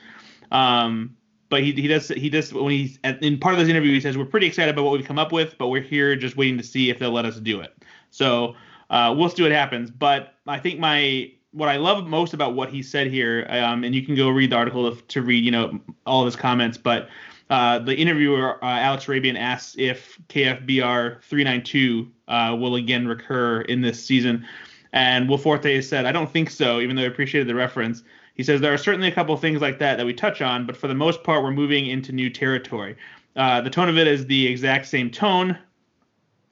Um, 0.51 1.15
but 1.49 1.63
he, 1.63 1.71
he 1.71 1.87
does 1.87 2.09
he 2.09 2.29
does 2.29 2.53
when 2.53 2.71
he's 2.71 2.99
in 3.03 3.37
part 3.37 3.53
of 3.53 3.59
this 3.59 3.69
interview 3.69 3.93
he 3.93 4.01
says 4.01 4.17
we're 4.17 4.25
pretty 4.25 4.47
excited 4.47 4.73
about 4.73 4.83
what 4.83 4.93
we've 4.93 5.05
come 5.05 5.19
up 5.19 5.31
with, 5.31 5.57
but 5.57 5.67
we're 5.67 5.81
here 5.81 6.15
just 6.15 6.37
waiting 6.37 6.57
to 6.57 6.63
see 6.63 6.89
if 6.89 6.99
they'll 6.99 7.11
let 7.11 7.25
us 7.25 7.39
do 7.39 7.61
it. 7.61 7.73
So 8.11 8.55
uh, 8.89 9.13
we'll 9.17 9.29
see 9.29 9.43
what 9.43 9.51
happens. 9.51 9.91
But 9.91 10.35
I 10.47 10.59
think 10.59 10.79
my 10.79 11.31
what 11.51 11.69
I 11.69 11.77
love 11.77 12.05
most 12.05 12.33
about 12.33 12.55
what 12.55 12.69
he 12.69 12.83
said 12.83 13.07
here, 13.07 13.47
um, 13.49 13.83
and 13.83 13.95
you 13.95 14.05
can 14.05 14.15
go 14.15 14.29
read 14.29 14.51
the 14.51 14.55
article 14.55 14.93
to, 14.93 15.01
to 15.01 15.21
read 15.21 15.43
you 15.43 15.51
know 15.51 15.79
all 16.05 16.21
of 16.21 16.25
his 16.25 16.35
comments, 16.35 16.77
but 16.77 17.09
uh, 17.49 17.79
the 17.79 17.95
interviewer 17.95 18.63
uh, 18.63 18.67
Alex 18.67 19.07
Arabian 19.07 19.37
asks 19.37 19.75
if 19.77 20.19
KFBR 20.29 21.21
392 21.23 22.11
uh, 22.27 22.55
will 22.59 22.75
again 22.75 23.07
recur 23.07 23.61
in 23.61 23.81
this 23.81 24.03
season, 24.03 24.45
and 24.93 25.29
Will 25.29 25.37
Forte 25.37 25.81
said, 25.81 26.05
"I 26.05 26.11
don't 26.11 26.31
think 26.31 26.49
so," 26.49 26.79
even 26.79 26.95
though 26.95 27.03
I 27.03 27.07
appreciated 27.07 27.47
the 27.47 27.55
reference. 27.55 28.03
He 28.37 28.43
says 28.43 28.61
there 28.61 28.73
are 28.73 28.77
certainly 28.77 29.07
a 29.07 29.11
couple 29.11 29.33
of 29.33 29.41
things 29.41 29.61
like 29.61 29.79
that 29.79 29.97
that 29.97 30.05
we 30.05 30.13
touch 30.13 30.41
on, 30.41 30.67
but 30.67 30.77
for 30.77 30.87
the 30.87 30.93
most 30.93 31.23
part, 31.23 31.43
we're 31.43 31.51
moving 31.51 31.87
into 31.87 32.11
new 32.11 32.29
territory. 32.29 32.95
Uh, 33.35 33.61
the 33.61 33.69
tone 33.69 33.89
of 33.89 33.97
it 33.97 34.07
is 34.07 34.27
the 34.27 34.47
exact 34.47 34.85
same 34.85 35.09
tone, 35.09 35.57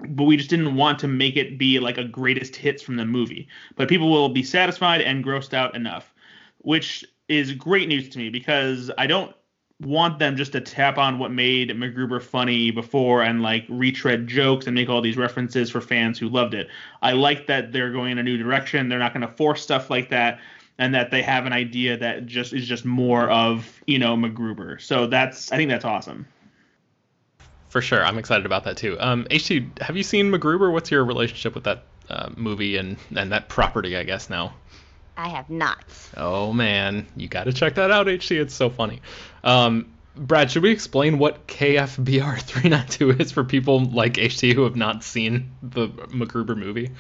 but 0.10 0.24
we 0.24 0.36
just 0.36 0.50
didn't 0.50 0.76
want 0.76 0.98
to 1.00 1.08
make 1.08 1.38
it 1.38 1.60
be 1.60 1.80
like 1.80 2.00
a 2.00 2.04
greatest 2.04 2.56
hits 2.56 2.82
from 2.82 2.96
the 2.96 3.06
movie. 3.06 3.48
But 3.76 3.88
people 3.88 4.10
will 4.10 4.30
be 4.30 4.42
satisfied 4.42 5.02
and 5.02 5.24
grossed 5.24 5.54
out 5.54 5.76
enough, 5.76 6.12
which 6.60 7.06
is 7.28 7.54
great 7.54 7.88
news 7.88 8.10
to 8.10 8.18
me 8.18 8.30
because 8.30 8.90
I 8.98 9.06
don't 9.06 9.36
want 9.82 10.18
them 10.20 10.38
just 10.38 10.54
to 10.54 10.62
tap 10.62 10.98
on 10.98 11.20
what 11.20 11.32
made 11.32 11.70
MacGruber 11.70 12.22
funny 12.22 12.72
before 12.72 13.22
and 13.22 13.44
like 13.44 13.66
retread 13.70 14.26
jokes 14.26 14.66
and 14.66 14.74
make 14.74 14.90
all 14.90 15.02
these 15.02 15.18
references 15.18 15.70
for 15.70 15.82
fans 15.82 16.18
who 16.18 16.30
loved 16.30 16.54
it. 16.56 16.68
I 17.04 17.12
like 17.12 17.46
that 17.48 17.72
they're 17.72 17.92
going 17.92 18.14
in 18.14 18.18
a 18.18 18.24
new 18.24 18.38
direction. 18.38 18.90
They're 18.90 18.98
not 18.98 19.14
going 19.14 19.28
to 19.28 19.36
force 19.36 19.62
stuff 19.62 19.90
like 19.90 20.10
that 20.10 20.40
and 20.78 20.94
that 20.94 21.12
they 21.12 21.22
have 21.22 21.46
an 21.46 21.54
idea 21.54 21.98
that 21.98 22.26
just 22.26 22.54
is 22.54 22.68
just 22.68 22.86
more 22.86 23.30
of 23.30 23.82
you 23.88 24.00
know 24.00 24.16
MacGruber. 24.16 24.82
So 24.82 25.08
that's 25.08 25.52
I 25.52 25.58
think 25.58 25.70
that's 25.70 25.86
awesome. 25.86 26.28
For 27.70 27.82
sure, 27.82 28.04
I'm 28.04 28.18
excited 28.18 28.46
about 28.46 28.64
that 28.66 28.78
too. 28.78 28.98
Um, 29.00 29.26
HT, 29.26 29.82
have 29.82 29.98
you 29.98 30.04
seen 30.04 30.32
MacGruber? 30.32 30.72
What's 30.72 30.92
your 30.92 31.04
relationship 31.04 31.56
with 31.56 31.66
that 31.66 31.84
uh, 32.10 32.30
movie 32.36 32.78
and 32.78 32.98
and 33.16 33.32
that 33.32 33.50
property? 33.50 33.98
I 33.98 34.04
guess 34.04 34.30
now. 34.30 34.54
I 35.18 35.30
have 35.30 35.50
not. 35.50 35.84
Oh 36.18 36.52
man, 36.52 37.08
you 37.16 37.28
got 37.28 37.46
to 37.46 37.54
check 37.54 37.76
that 37.76 37.92
out, 37.92 38.08
HT. 38.08 38.40
It's 38.40 38.54
so 38.54 38.70
funny. 38.70 39.02
Um, 39.44 39.94
Brad, 40.18 40.52
should 40.52 40.64
we 40.64 40.72
explain 40.72 41.18
what 41.20 41.48
KFBR 41.48 42.42
392 42.42 43.12
is 43.12 43.32
for 43.32 43.44
people 43.44 43.84
like 43.86 44.14
HT 44.14 44.54
who 44.54 44.64
have 44.64 44.76
not 44.76 45.04
seen 45.04 45.52
the 45.62 45.88
MacGruber 45.88 46.58
movie? 46.58 46.92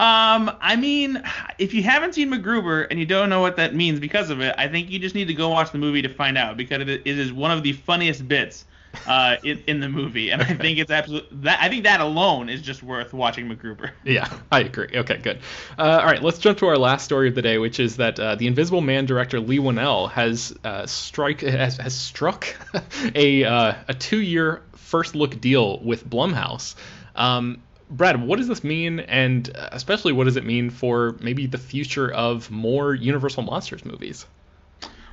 Um, 0.00 0.56
I 0.62 0.76
mean, 0.76 1.22
if 1.58 1.74
you 1.74 1.82
haven't 1.82 2.14
seen 2.14 2.30
MacGruber 2.30 2.86
and 2.88 2.98
you 2.98 3.04
don't 3.04 3.28
know 3.28 3.42
what 3.42 3.56
that 3.56 3.74
means 3.74 4.00
because 4.00 4.30
of 4.30 4.40
it, 4.40 4.54
I 4.56 4.66
think 4.66 4.88
you 4.88 4.98
just 4.98 5.14
need 5.14 5.28
to 5.28 5.34
go 5.34 5.50
watch 5.50 5.72
the 5.72 5.78
movie 5.78 6.00
to 6.00 6.08
find 6.08 6.38
out 6.38 6.56
because 6.56 6.80
it, 6.88 7.02
is 7.04 7.34
one 7.34 7.50
of 7.50 7.62
the 7.62 7.74
funniest 7.74 8.26
bits 8.26 8.64
uh, 9.06 9.36
in, 9.44 9.62
in 9.66 9.80
the 9.80 9.90
movie, 9.90 10.30
and 10.30 10.40
I 10.40 10.54
think 10.54 10.78
it's 10.78 10.90
absolutely 10.90 11.36
that. 11.42 11.60
I 11.60 11.68
think 11.68 11.84
that 11.84 12.00
alone 12.00 12.48
is 12.48 12.62
just 12.62 12.82
worth 12.82 13.12
watching 13.12 13.46
MacGruber. 13.46 13.90
Yeah, 14.02 14.26
I 14.50 14.60
agree. 14.60 14.88
Okay, 14.94 15.18
good. 15.18 15.40
Uh, 15.78 15.98
all 16.00 16.06
right, 16.06 16.22
let's 16.22 16.38
jump 16.38 16.56
to 16.60 16.66
our 16.68 16.78
last 16.78 17.04
story 17.04 17.28
of 17.28 17.34
the 17.34 17.42
day, 17.42 17.58
which 17.58 17.78
is 17.78 17.96
that 17.96 18.18
uh, 18.18 18.36
the 18.36 18.46
Invisible 18.46 18.80
Man 18.80 19.04
director 19.04 19.38
Leigh 19.38 19.58
Whannell 19.58 20.10
has 20.12 20.56
uh, 20.64 20.86
strike 20.86 21.42
has, 21.42 21.76
has 21.76 21.94
struck 21.94 22.46
a 23.14 23.44
uh, 23.44 23.74
a 23.86 23.92
two 23.92 24.22
year 24.22 24.62
first 24.76 25.14
look 25.14 25.38
deal 25.42 25.78
with 25.80 26.08
Blumhouse. 26.08 26.74
Um, 27.14 27.60
Brad, 27.90 28.22
what 28.24 28.38
does 28.38 28.46
this 28.46 28.62
mean, 28.62 29.00
and 29.00 29.50
especially 29.72 30.12
what 30.12 30.24
does 30.24 30.36
it 30.36 30.44
mean 30.44 30.70
for 30.70 31.16
maybe 31.20 31.46
the 31.46 31.58
future 31.58 32.12
of 32.12 32.50
more 32.50 32.94
Universal 32.94 33.42
Monsters 33.42 33.84
movies? 33.84 34.26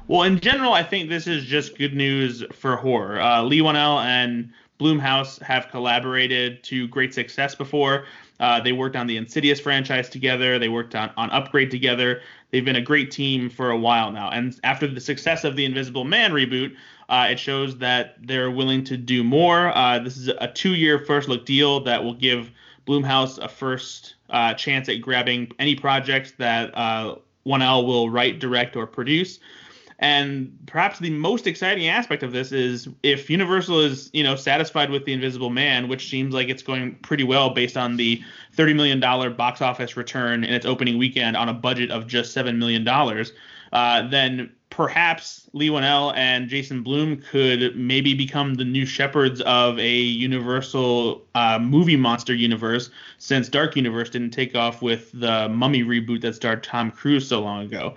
Well, 0.08 0.24
in 0.24 0.40
general, 0.40 0.74
I 0.74 0.84
think 0.84 1.10
this 1.10 1.28
is 1.28 1.44
just 1.44 1.78
good 1.78 1.96
news 1.96 2.44
for 2.54 2.78
horror. 2.78 3.20
Uh, 3.20 3.44
Leigh 3.44 3.62
Whannell 3.62 4.00
and 4.06 4.54
Blumhouse 4.80 5.42
have 5.42 5.70
collaborated 5.70 6.64
to 6.66 6.88
great 6.88 7.14
success 7.14 7.56
before. 7.56 8.06
Uh, 8.40 8.62
they 8.62 8.72
worked 8.72 8.96
on 8.96 9.08
the 9.08 9.18
Insidious 9.18 9.60
franchise 9.60 10.08
together. 10.08 10.60
They 10.60 10.70
worked 10.70 10.94
on, 10.94 11.12
on 11.18 11.32
Upgrade 11.32 11.72
together. 11.72 12.22
They've 12.52 12.64
been 12.64 12.76
a 12.76 12.82
great 12.82 13.10
team 13.10 13.50
for 13.50 13.72
a 13.72 13.78
while 13.78 14.12
now. 14.12 14.30
And 14.30 14.58
after 14.64 14.88
the 14.88 15.02
success 15.02 15.44
of 15.44 15.56
the 15.56 15.66
Invisible 15.66 16.04
Man 16.04 16.32
reboot, 16.32 16.76
uh, 17.10 17.28
it 17.32 17.40
shows 17.40 17.78
that 17.80 18.16
they're 18.22 18.52
willing 18.52 18.84
to 18.86 18.98
do 18.98 19.24
more. 19.24 19.76
Uh, 19.76 20.00
this 20.00 20.16
is 20.16 20.28
a 20.28 20.48
two 20.48 20.76
year 20.76 21.00
first 21.00 21.28
look 21.28 21.46
deal 21.46 21.80
that 21.82 22.04
will 22.04 22.14
give 22.14 22.52
Blumhouse 22.88 23.38
a 23.38 23.50
first 23.50 24.16
uh, 24.30 24.54
chance 24.54 24.90
at 24.90 25.02
grabbing 25.02 25.52
any 25.60 25.76
projects 25.76 26.32
that 26.38 26.76
uh, 26.76 27.16
Whannell 27.46 27.86
will 27.86 28.10
write, 28.10 28.40
direct, 28.40 28.76
or 28.76 28.88
produce. 28.88 29.40
And 30.00 30.56
perhaps 30.68 31.00
the 31.00 31.10
most 31.10 31.48
exciting 31.48 31.88
aspect 31.88 32.22
of 32.22 32.32
this 32.32 32.52
is 32.52 32.88
if 33.02 33.30
Universal 33.32 33.80
is, 33.80 34.12
you 34.14 34.24
know, 34.24 34.36
satisfied 34.36 34.92
with 34.92 35.06
the 35.06 35.14
Invisible 35.14 35.50
Man, 35.50 35.88
which 35.88 36.10
seems 36.10 36.36
like 36.36 36.50
it's 36.50 36.62
going 36.62 36.96
pretty 37.02 37.24
well 37.24 37.50
based 37.50 37.76
on 37.76 37.98
the 37.98 38.22
30 38.54 38.76
million 38.76 39.00
dollar 39.00 39.32
box 39.32 39.60
office 39.60 39.98
return 39.98 40.44
in 40.44 40.54
its 40.54 40.68
opening 40.68 41.00
weekend 41.00 41.36
on 41.36 41.50
a 41.50 41.54
budget 41.54 41.90
of 41.90 42.06
just 42.06 42.32
seven 42.32 42.60
million 42.60 42.84
dollars, 42.84 43.32
uh, 43.74 44.08
then 44.08 44.52
perhaps 44.70 45.50
Leigh 45.54 45.70
Whannell 45.70 46.14
and 46.16 46.50
Jason 46.50 46.84
Blum 46.84 47.22
could 47.32 47.76
maybe 47.76 48.14
become 48.14 48.56
the 48.56 48.66
new 48.66 48.86
shepherds 48.86 49.42
of 49.42 49.80
a 49.80 49.98
Universal 49.98 51.24
uh, 51.36 51.58
movie 51.60 51.96
monster 51.96 52.34
universe, 52.34 52.90
since 53.18 53.50
Dark 53.50 53.76
Universe 53.76 54.10
didn't 54.10 54.32
take 54.32 54.56
off 54.56 54.82
with 54.82 55.12
the 55.14 55.50
Mummy 55.50 55.84
reboot 55.84 56.22
that 56.22 56.36
starred 56.36 56.64
Tom 56.64 56.92
Cruise 56.92 57.28
so 57.28 57.42
long 57.42 57.64
ago. 57.64 57.96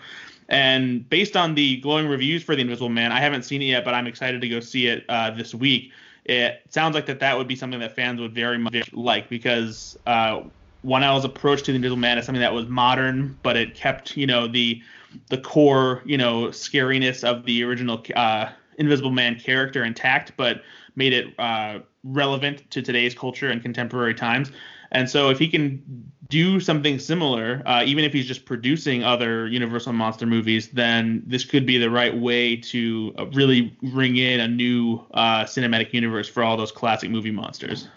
And 0.48 1.08
based 1.08 1.36
on 1.36 1.54
the 1.54 1.76
glowing 1.76 2.08
reviews 2.08 2.42
for 2.42 2.56
The 2.56 2.62
Invisible 2.62 2.88
Man, 2.88 3.12
I 3.12 3.20
haven't 3.20 3.44
seen 3.44 3.62
it 3.62 3.66
yet, 3.66 3.84
but 3.84 3.94
I'm 3.94 4.06
excited 4.06 4.40
to 4.40 4.48
go 4.48 4.60
see 4.60 4.86
it 4.86 5.04
uh, 5.08 5.30
this 5.30 5.54
week. 5.54 5.92
It 6.24 6.62
sounds 6.70 6.94
like 6.94 7.06
that 7.06 7.20
that 7.20 7.36
would 7.36 7.46
be 7.48 7.56
something 7.56 7.80
that 7.80 7.94
fans 7.94 8.20
would 8.20 8.34
very 8.34 8.58
much 8.58 8.92
like 8.92 9.28
because 9.28 9.98
uh, 10.06 10.42
Whannell's 10.84 11.24
approach 11.24 11.62
to 11.64 11.72
The 11.72 11.76
Invisible 11.76 12.00
Man 12.00 12.18
is 12.18 12.26
something 12.26 12.40
that 12.40 12.52
was 12.52 12.66
modern, 12.66 13.38
but 13.42 13.56
it 13.56 13.74
kept, 13.74 14.16
you 14.16 14.26
know, 14.26 14.48
the 14.48 14.82
the 15.28 15.38
core, 15.38 16.02
you 16.04 16.16
know, 16.16 16.46
scariness 16.46 17.24
of 17.24 17.44
the 17.44 17.62
original 17.64 18.02
uh, 18.14 18.50
Invisible 18.78 19.10
Man 19.10 19.38
character 19.38 19.84
intact, 19.84 20.32
but 20.36 20.62
made 20.96 21.12
it 21.12 21.38
uh, 21.38 21.80
relevant 22.04 22.70
to 22.70 22.82
today's 22.82 23.14
culture 23.14 23.48
and 23.48 23.62
contemporary 23.62 24.14
times. 24.14 24.50
And 24.92 25.08
so, 25.08 25.30
if 25.30 25.38
he 25.38 25.48
can 25.48 25.82
do 26.28 26.60
something 26.60 26.98
similar, 26.98 27.62
uh, 27.66 27.82
even 27.84 28.04
if 28.04 28.12
he's 28.12 28.26
just 28.26 28.44
producing 28.44 29.04
other 29.04 29.46
Universal 29.48 29.92
monster 29.92 30.26
movies, 30.26 30.68
then 30.68 31.22
this 31.26 31.44
could 31.44 31.66
be 31.66 31.78
the 31.78 31.90
right 31.90 32.16
way 32.16 32.56
to 32.56 33.14
uh, 33.18 33.26
really 33.26 33.76
ring 33.82 34.16
in 34.16 34.40
a 34.40 34.48
new 34.48 35.04
uh, 35.12 35.44
cinematic 35.44 35.92
universe 35.92 36.28
for 36.28 36.42
all 36.42 36.56
those 36.56 36.72
classic 36.72 37.10
movie 37.10 37.30
monsters. 37.30 37.88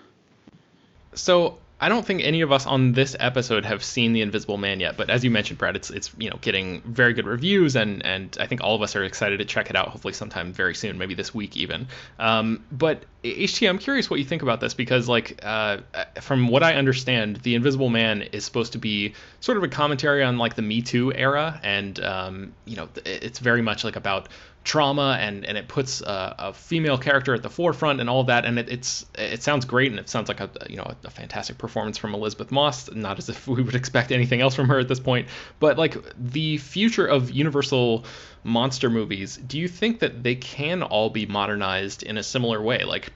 So 1.14 1.58
I 1.84 1.90
don't 1.90 2.06
think 2.06 2.24
any 2.24 2.40
of 2.40 2.54
us 2.54 2.66
on 2.66 2.94
this 2.94 3.14
episode 3.20 3.66
have 3.66 3.84
seen 3.84 4.14
The 4.14 4.22
Invisible 4.22 4.58
Man 4.58 4.80
yet, 4.80 4.96
but 4.96 5.10
as 5.10 5.26
you 5.26 5.30
mentioned, 5.30 5.60
Brad, 5.60 5.76
it's 5.76 5.90
it's 5.90 6.12
you 6.18 6.30
know 6.30 6.38
getting 6.40 6.82
very 6.84 7.12
good 7.12 7.26
reviews, 7.26 7.76
and 7.76 8.06
and 8.06 8.38
I 8.40 8.48
think 8.48 8.64
all 8.64 8.74
of 8.74 8.82
us 8.82 8.96
are 8.96 9.04
excited 9.04 9.40
to 9.40 9.46
check 9.46 9.70
it 9.70 9.76
out. 9.76 9.90
Hopefully, 9.90 10.14
sometime 10.14 10.54
very 10.54 10.76
soon, 10.76 10.98
maybe 10.98 11.14
this 11.14 11.36
week 11.36 11.58
even. 11.58 11.90
Um, 12.20 12.64
but 12.72 13.04
HT, 13.24 13.70
I'm 13.70 13.78
curious 13.78 14.10
what 14.10 14.20
you 14.20 14.26
think 14.26 14.42
about 14.42 14.60
this 14.60 14.74
because 14.74 15.08
like 15.08 15.40
uh, 15.44 15.78
from 16.20 16.50
what 16.50 16.62
I 16.62 16.74
understand, 16.74 17.38
The 17.38 17.56
Invisible 17.56 17.90
Man 17.90 18.22
is 18.22 18.44
supposed 18.44 18.74
to 18.74 18.78
be 18.78 19.14
sort 19.40 19.58
of 19.58 19.64
a 19.64 19.70
commentary 19.70 20.24
on 20.24 20.38
like 20.38 20.56
the 20.56 20.62
Me 20.62 20.82
Too 20.82 21.14
era, 21.14 21.60
and 21.64 21.98
um, 22.02 22.54
you 22.66 22.76
know 22.76 22.90
it's 23.06 23.40
very 23.40 23.62
much 23.62 23.86
like 23.86 23.96
about 23.96 24.28
trauma 24.64 25.18
and 25.20 25.46
and 25.46 25.58
it 25.58 25.68
puts 25.68 26.02
a, 26.02 26.36
a, 26.40 26.54
female 26.54 26.98
character 26.98 27.34
at 27.34 27.44
the 27.44 27.50
forefront 27.50 28.00
and 28.00 28.10
all 28.10 28.22
of 28.22 28.28
that 28.28 28.46
and 28.46 28.58
it, 28.58 28.70
it's 28.70 29.06
it 29.18 29.44
sounds 29.44 29.66
great 29.66 29.92
and 29.92 30.00
it 30.00 30.08
sounds 30.08 30.30
like 30.30 30.40
a 30.40 30.50
you 30.70 30.78
know 30.78 30.94
a, 31.04 31.10
fantastic 31.10 31.58
performance 31.58 31.98
from 31.98 32.16
Elisabeth 32.16 32.50
Moss 32.50 32.90
not 32.94 33.18
as 33.18 33.28
if 33.28 33.46
we 33.48 33.62
would 33.62 33.76
expect 33.76 34.12
anything 34.12 34.42
else 34.42 34.56
from 34.56 34.68
her 34.70 34.80
at 34.80 34.88
this 34.88 35.00
point. 35.00 35.28
But 35.60 35.78
like 35.78 35.98
the 36.18 36.58
future 36.58 37.06
of 37.06 37.32
universal 37.32 38.06
monster 38.46 38.90
movies 38.90 39.38
do 39.38 39.58
you 39.58 39.68
think 39.68 40.00
that 40.00 40.24
they 40.24 40.36
can 40.36 40.84
all 40.84 41.10
be 41.10 41.26
modernized 41.26 42.04
in 42.04 42.18
a 42.18 42.24
similar 42.24 42.62
way? 42.62 42.84
Like 42.84 43.12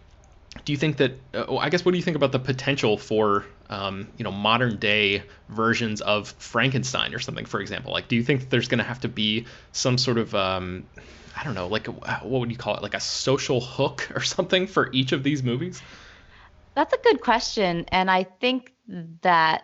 do 0.66 0.72
you 0.72 0.78
think 0.78 0.98
that 0.98 1.14
uh, 1.34 1.58
i 1.58 1.70
guess 1.70 1.84
what 1.86 1.92
do 1.92 1.98
you 1.98 2.04
think 2.04 2.16
about 2.16 2.32
the 2.32 2.40
potential 2.40 2.98
for 2.98 3.46
um, 3.70 4.08
you 4.18 4.24
know 4.24 4.32
modern 4.32 4.78
day 4.78 5.24
versions 5.50 6.02
of 6.02 6.30
frankenstein 6.40 7.14
or 7.14 7.20
something 7.20 7.46
for 7.46 7.60
example 7.60 7.92
like 7.92 8.08
do 8.08 8.16
you 8.16 8.24
think 8.24 8.50
there's 8.50 8.68
going 8.68 8.78
to 8.78 8.84
have 8.84 9.00
to 9.02 9.08
be 9.08 9.46
some 9.72 9.98
sort 9.98 10.18
of 10.18 10.34
um, 10.36 10.86
I 11.38 11.44
don't 11.44 11.54
know, 11.54 11.68
like 11.68 11.86
what 11.88 12.24
would 12.24 12.52
you 12.52 12.58
call 12.58 12.76
it, 12.76 12.82
like 12.84 12.96
a 12.96 13.00
social 13.00 13.62
hook 13.62 14.10
or 14.16 14.22
something 14.24 14.68
for 14.68 14.90
each 14.92 15.12
of 15.12 15.24
these 15.24 15.44
movies? 15.44 15.82
That's 16.74 16.94
a 16.94 16.98
good 16.98 17.22
question, 17.22 17.86
and 17.90 18.10
I 18.10 18.24
think 18.24 18.74
that 19.22 19.64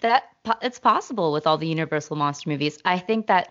that 0.00 0.24
it's 0.62 0.78
possible 0.78 1.32
with 1.32 1.46
all 1.46 1.56
the 1.56 1.66
Universal 1.66 2.16
monster 2.16 2.50
movies. 2.50 2.78
I 2.84 2.98
think 2.98 3.28
that 3.28 3.48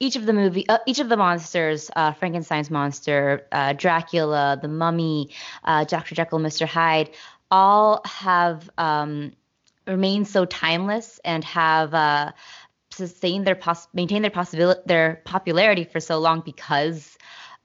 each 0.00 0.16
of 0.16 0.26
the 0.26 0.32
movie, 0.32 0.68
uh, 0.68 0.78
each 0.86 0.98
of 0.98 1.08
the 1.08 1.16
monsters, 1.16 1.90
uh, 1.94 2.12
Frankenstein's 2.12 2.70
monster, 2.70 3.46
uh, 3.52 3.72
Dracula, 3.72 4.58
the 4.60 4.68
Mummy, 4.68 5.30
uh, 5.64 5.84
Dr. 5.84 6.14
Jekyll, 6.14 6.38
Mr. 6.38 6.66
Hyde, 6.66 7.10
all 7.50 8.02
have 8.04 8.68
um, 8.78 9.32
remain 9.86 10.24
so 10.24 10.44
timeless 10.44 11.20
and 11.24 11.44
have 11.44 11.94
uh, 11.94 12.32
sustained 12.90 13.46
their 13.46 13.54
pos- 13.54 13.88
maintained 13.92 14.24
their 14.24 14.30
possibility 14.30 14.80
their 14.86 15.20
popularity 15.24 15.84
for 15.84 16.00
so 16.00 16.18
long 16.18 16.40
because 16.40 17.16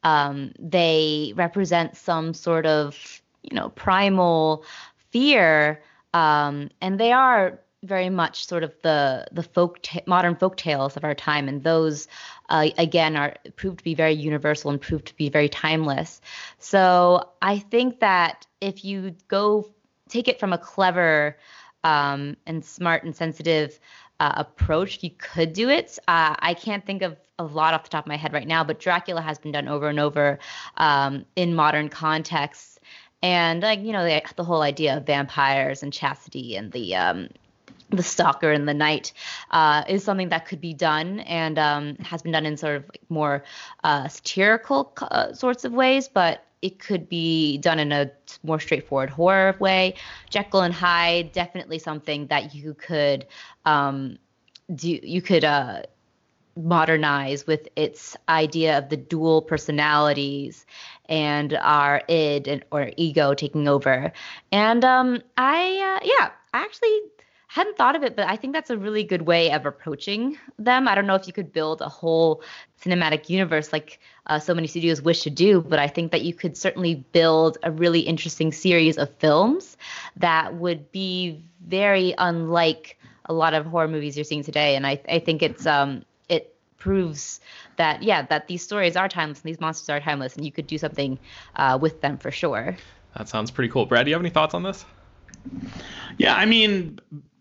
um, 0.03 0.51
they 0.59 1.33
represent 1.35 1.97
some 1.97 2.33
sort 2.33 2.65
of 2.65 3.21
you 3.43 3.55
know 3.55 3.69
primal 3.69 4.63
fear 5.11 5.81
um, 6.13 6.69
and 6.81 6.99
they 6.99 7.11
are 7.11 7.59
very 7.83 8.09
much 8.09 8.45
sort 8.45 8.63
of 8.63 8.73
the 8.81 9.25
the 9.31 9.43
folk 9.43 9.79
modern 10.05 10.35
folk 10.35 10.57
tales 10.57 10.97
of 10.97 11.03
our 11.03 11.15
time. 11.15 11.47
And 11.47 11.63
those 11.63 12.07
uh, 12.49 12.69
again 12.77 13.15
are 13.15 13.35
proved 13.55 13.79
to 13.79 13.83
be 13.83 13.95
very 13.95 14.13
universal 14.13 14.69
and 14.69 14.81
proved 14.81 15.07
to 15.07 15.15
be 15.15 15.29
very 15.29 15.49
timeless. 15.49 16.21
So 16.57 17.29
i 17.41 17.59
think 17.59 17.99
that 17.99 18.45
if 18.61 18.83
you 18.83 19.15
go 19.27 19.69
take 20.09 20.27
it 20.27 20.39
from 20.39 20.53
a 20.53 20.57
clever 20.57 21.37
um, 21.83 22.35
and 22.45 22.65
smart 22.65 23.03
and 23.03 23.15
sensitive 23.15 23.79
uh, 24.19 24.33
approach 24.35 25.01
you 25.01 25.11
could 25.17 25.53
do 25.53 25.69
it. 25.69 25.97
Uh, 26.07 26.35
i 26.39 26.53
can't 26.53 26.85
think 26.85 27.01
of 27.01 27.15
a 27.37 27.43
lot 27.43 27.73
off 27.73 27.83
the 27.83 27.89
top 27.89 28.03
of 28.03 28.09
my 28.09 28.17
head 28.17 28.33
right 28.33 28.47
now 28.47 28.65
but 28.65 28.79
dracula 28.79 29.21
has 29.21 29.39
been 29.39 29.53
done 29.53 29.69
over 29.69 29.87
and 29.87 29.99
over 29.99 30.39
um, 30.77 31.25
in 31.37 31.55
modern 31.55 31.87
contexts. 31.87 32.79
And 33.21 33.61
like 33.63 33.81
you 33.81 33.91
know 33.93 34.03
the, 34.03 34.21
the 34.35 34.43
whole 34.43 34.61
idea 34.61 34.97
of 34.97 35.05
vampires 35.05 35.83
and 35.83 35.91
chastity 35.93 36.55
and 36.55 36.71
the 36.71 36.95
um, 36.95 37.29
the 37.89 38.03
stalker 38.03 38.51
and 38.51 38.67
the 38.67 38.73
knight 38.73 39.13
uh, 39.51 39.83
is 39.87 40.03
something 40.03 40.29
that 40.29 40.45
could 40.45 40.61
be 40.61 40.73
done 40.73 41.21
and 41.21 41.57
um, 41.57 41.95
has 41.97 42.21
been 42.21 42.31
done 42.31 42.45
in 42.45 42.57
sort 42.57 42.75
of 42.75 42.83
like 42.83 43.01
more 43.09 43.43
uh, 43.83 44.07
satirical 44.07 44.93
uh, 45.01 45.33
sorts 45.33 45.65
of 45.65 45.73
ways, 45.73 46.07
but 46.07 46.45
it 46.61 46.79
could 46.79 47.07
be 47.07 47.57
done 47.57 47.79
in 47.79 47.91
a 47.91 48.11
more 48.43 48.59
straightforward 48.59 49.09
horror 49.09 49.55
way. 49.59 49.95
Jekyll 50.29 50.61
and 50.61 50.73
Hyde, 50.73 51.31
definitely 51.31 51.79
something 51.79 52.27
that 52.27 52.53
you 52.53 52.73
could 52.73 53.25
um, 53.65 54.17
do. 54.75 54.99
You 55.01 55.21
could 55.21 55.45
uh, 55.45 55.83
modernize 56.57 57.47
with 57.47 57.67
its 57.75 58.17
idea 58.27 58.77
of 58.77 58.89
the 58.89 58.97
dual 58.97 59.41
personalities 59.41 60.65
and 61.07 61.53
our 61.53 62.01
id 62.09 62.47
and, 62.47 62.63
or 62.71 62.91
ego 62.97 63.33
taking 63.33 63.67
over. 63.67 64.11
And 64.51 64.83
um, 64.83 65.21
I, 65.37 65.99
uh, 66.01 66.05
yeah, 66.05 66.31
I 66.53 66.59
actually 66.59 66.99
hadn't 67.49 67.77
thought 67.77 67.95
of 67.95 68.03
it, 68.03 68.15
but 68.15 68.27
I 68.27 68.35
think 68.35 68.53
that's 68.53 68.69
a 68.69 68.77
really 68.77 69.03
good 69.03 69.23
way 69.23 69.51
of 69.51 69.65
approaching 69.65 70.37
them. 70.59 70.87
I 70.87 70.93
don't 70.93 71.07
know 71.07 71.15
if 71.15 71.25
you 71.25 71.33
could 71.33 71.51
build 71.51 71.81
a 71.81 71.89
whole 71.89 72.43
cinematic 72.79 73.27
universe 73.27 73.73
like 73.73 73.99
uh, 74.27 74.37
so 74.37 74.53
many 74.53 74.67
studios 74.67 75.01
wish 75.01 75.23
to 75.23 75.31
do, 75.31 75.59
but 75.59 75.79
I 75.79 75.87
think 75.87 76.11
that 76.11 76.21
you 76.21 76.31
could 76.31 76.55
certainly 76.55 77.03
build 77.11 77.57
a 77.63 77.71
really 77.71 78.01
interesting 78.01 78.51
series 78.51 78.99
of 78.99 79.09
films 79.15 79.77
that 80.17 80.53
would 80.57 80.91
be 80.91 81.43
very 81.65 82.13
unlike 82.19 82.99
a 83.25 83.33
lot 83.33 83.55
of 83.55 83.65
horror 83.65 83.87
movies 83.87 84.15
you're 84.15 84.25
seeing 84.25 84.43
today. 84.43 84.75
And 84.75 84.85
I, 84.85 85.01
I 85.09 85.17
think 85.17 85.41
it's 85.41 85.65
um, 85.65 86.05
it 86.29 86.55
proves 86.77 87.41
that 87.77 88.03
yeah 88.03 88.21
that 88.21 88.47
these 88.47 88.61
stories 88.61 88.95
are 88.95 89.09
timeless 89.09 89.39
and 89.39 89.49
these 89.49 89.59
monsters 89.59 89.89
are 89.89 89.99
timeless, 89.99 90.35
and 90.35 90.45
you 90.45 90.51
could 90.51 90.67
do 90.67 90.77
something 90.77 91.17
uh, 91.55 91.79
with 91.81 91.99
them 92.01 92.19
for 92.19 92.29
sure. 92.29 92.77
That 93.17 93.27
sounds 93.27 93.49
pretty 93.49 93.71
cool. 93.71 93.87
Brad, 93.87 94.05
do 94.05 94.11
you 94.11 94.15
have 94.15 94.21
any 94.21 94.29
thoughts 94.29 94.53
on 94.53 94.61
this? 94.61 94.85
Yeah, 96.17 96.35
I 96.35 96.45
mean, 96.45 96.99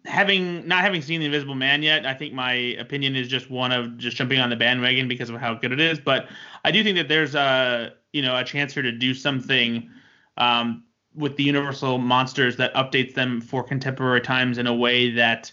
having 0.09 0.67
not 0.67 0.83
having 0.83 1.03
seen 1.03 1.21
the 1.21 1.27
Invisible 1.27 1.55
Man 1.55 1.83
yet, 1.83 2.07
I 2.07 2.15
think 2.15 2.35
my 2.35 2.53
opinion 2.53 3.15
is 3.15 3.29
just 3.29 3.51
one 3.51 3.73
of 3.73 3.99
just 3.99 4.17
jumping 4.17 4.41
on 4.41 4.51
the 4.51 4.57
bandwagon 4.57 5.07
because 5.07 5.31
of 5.31 5.37
how 5.37 5.55
good 5.55 5.73
it 5.73 5.81
is. 5.81 6.01
But 6.01 6.29
I 6.65 6.71
do 6.71 6.83
think 6.83 6.97
that 6.97 7.09
there's 7.09 7.35
a 7.35 7.93
you 8.13 8.23
know 8.23 8.37
a 8.37 8.45
chance 8.45 8.75
here 8.75 8.83
to 8.83 8.93
do 8.93 9.15
something 9.15 9.91
um, 10.37 10.85
with 11.15 11.37
the 11.37 11.45
Universal 11.45 11.99
monsters 11.99 12.57
that 12.57 12.75
updates 12.75 13.15
them 13.15 13.41
for 13.41 13.63
contemporary 13.63 14.21
times 14.21 14.59
in 14.59 14.67
a 14.67 14.75
way 14.75 15.11
that 15.11 15.53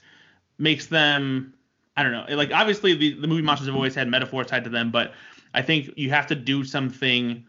makes 0.57 0.87
them 0.87 1.53
I 1.97 2.03
don't 2.03 2.11
know 2.11 2.25
like 2.35 2.51
obviously 2.51 2.95
the, 2.95 3.19
the 3.19 3.27
movie 3.27 3.41
monsters 3.41 3.67
have 3.67 3.75
always 3.75 3.95
had 3.95 4.07
metaphors 4.07 4.47
tied 4.47 4.63
to 4.63 4.69
them, 4.69 4.91
but 4.91 5.13
I 5.53 5.61
think 5.61 5.91
you 5.95 6.09
have 6.09 6.27
to 6.27 6.35
do 6.35 6.63
something. 6.63 7.45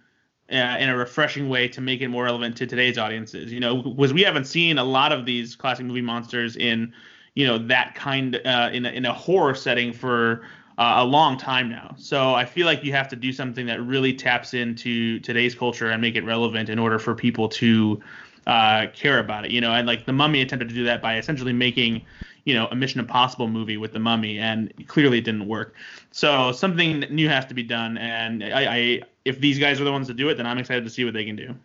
Uh, 0.48 0.76
in 0.78 0.88
a 0.88 0.96
refreshing 0.96 1.48
way 1.48 1.66
to 1.66 1.80
make 1.80 2.00
it 2.00 2.06
more 2.06 2.22
relevant 2.22 2.56
to 2.56 2.68
today's 2.68 2.98
audiences. 2.98 3.52
You 3.52 3.58
know, 3.58 3.82
because 3.82 4.12
we 4.12 4.22
haven't 4.22 4.44
seen 4.44 4.78
a 4.78 4.84
lot 4.84 5.10
of 5.10 5.26
these 5.26 5.56
classic 5.56 5.84
movie 5.84 6.00
monsters 6.02 6.54
in, 6.54 6.92
you 7.34 7.44
know, 7.44 7.58
that 7.58 7.96
kind 7.96 8.40
uh, 8.44 8.70
in 8.72 8.86
a, 8.86 8.90
in 8.90 9.06
a 9.06 9.12
horror 9.12 9.56
setting 9.56 9.92
for 9.92 10.46
uh, 10.78 10.98
a 10.98 11.04
long 11.04 11.36
time 11.36 11.68
now. 11.68 11.96
So 11.98 12.34
I 12.34 12.44
feel 12.44 12.64
like 12.64 12.84
you 12.84 12.92
have 12.92 13.08
to 13.08 13.16
do 13.16 13.32
something 13.32 13.66
that 13.66 13.82
really 13.82 14.12
taps 14.14 14.54
into 14.54 15.18
today's 15.18 15.52
culture 15.52 15.90
and 15.90 16.00
make 16.00 16.14
it 16.14 16.24
relevant 16.24 16.68
in 16.68 16.78
order 16.78 17.00
for 17.00 17.12
people 17.16 17.48
to 17.48 18.00
uh, 18.46 18.86
care 18.94 19.18
about 19.18 19.46
it. 19.46 19.50
You 19.50 19.60
know, 19.60 19.72
and 19.72 19.84
like 19.84 20.06
the 20.06 20.12
Mummy 20.12 20.42
attempted 20.42 20.68
to 20.68 20.74
do 20.76 20.84
that 20.84 21.02
by 21.02 21.18
essentially 21.18 21.52
making, 21.52 22.02
you 22.44 22.54
know, 22.54 22.68
a 22.70 22.76
Mission 22.76 23.00
Impossible 23.00 23.48
movie 23.48 23.78
with 23.78 23.92
the 23.92 23.98
Mummy, 23.98 24.38
and 24.38 24.72
clearly 24.86 25.18
it 25.18 25.24
didn't 25.24 25.48
work. 25.48 25.74
So 26.12 26.52
something 26.52 27.00
new 27.10 27.28
has 27.28 27.46
to 27.46 27.54
be 27.54 27.64
done, 27.64 27.98
and 27.98 28.44
I, 28.44 28.76
I 28.76 29.02
if 29.26 29.40
these 29.40 29.58
guys 29.58 29.80
are 29.80 29.84
the 29.84 29.90
ones 29.90 30.06
to 30.06 30.14
do 30.14 30.28
it, 30.28 30.36
then 30.36 30.46
I'm 30.46 30.58
excited 30.58 30.84
to 30.84 30.90
see 30.90 31.04
what 31.04 31.12
they 31.12 31.24
can 31.24 31.34
do. 31.34 31.56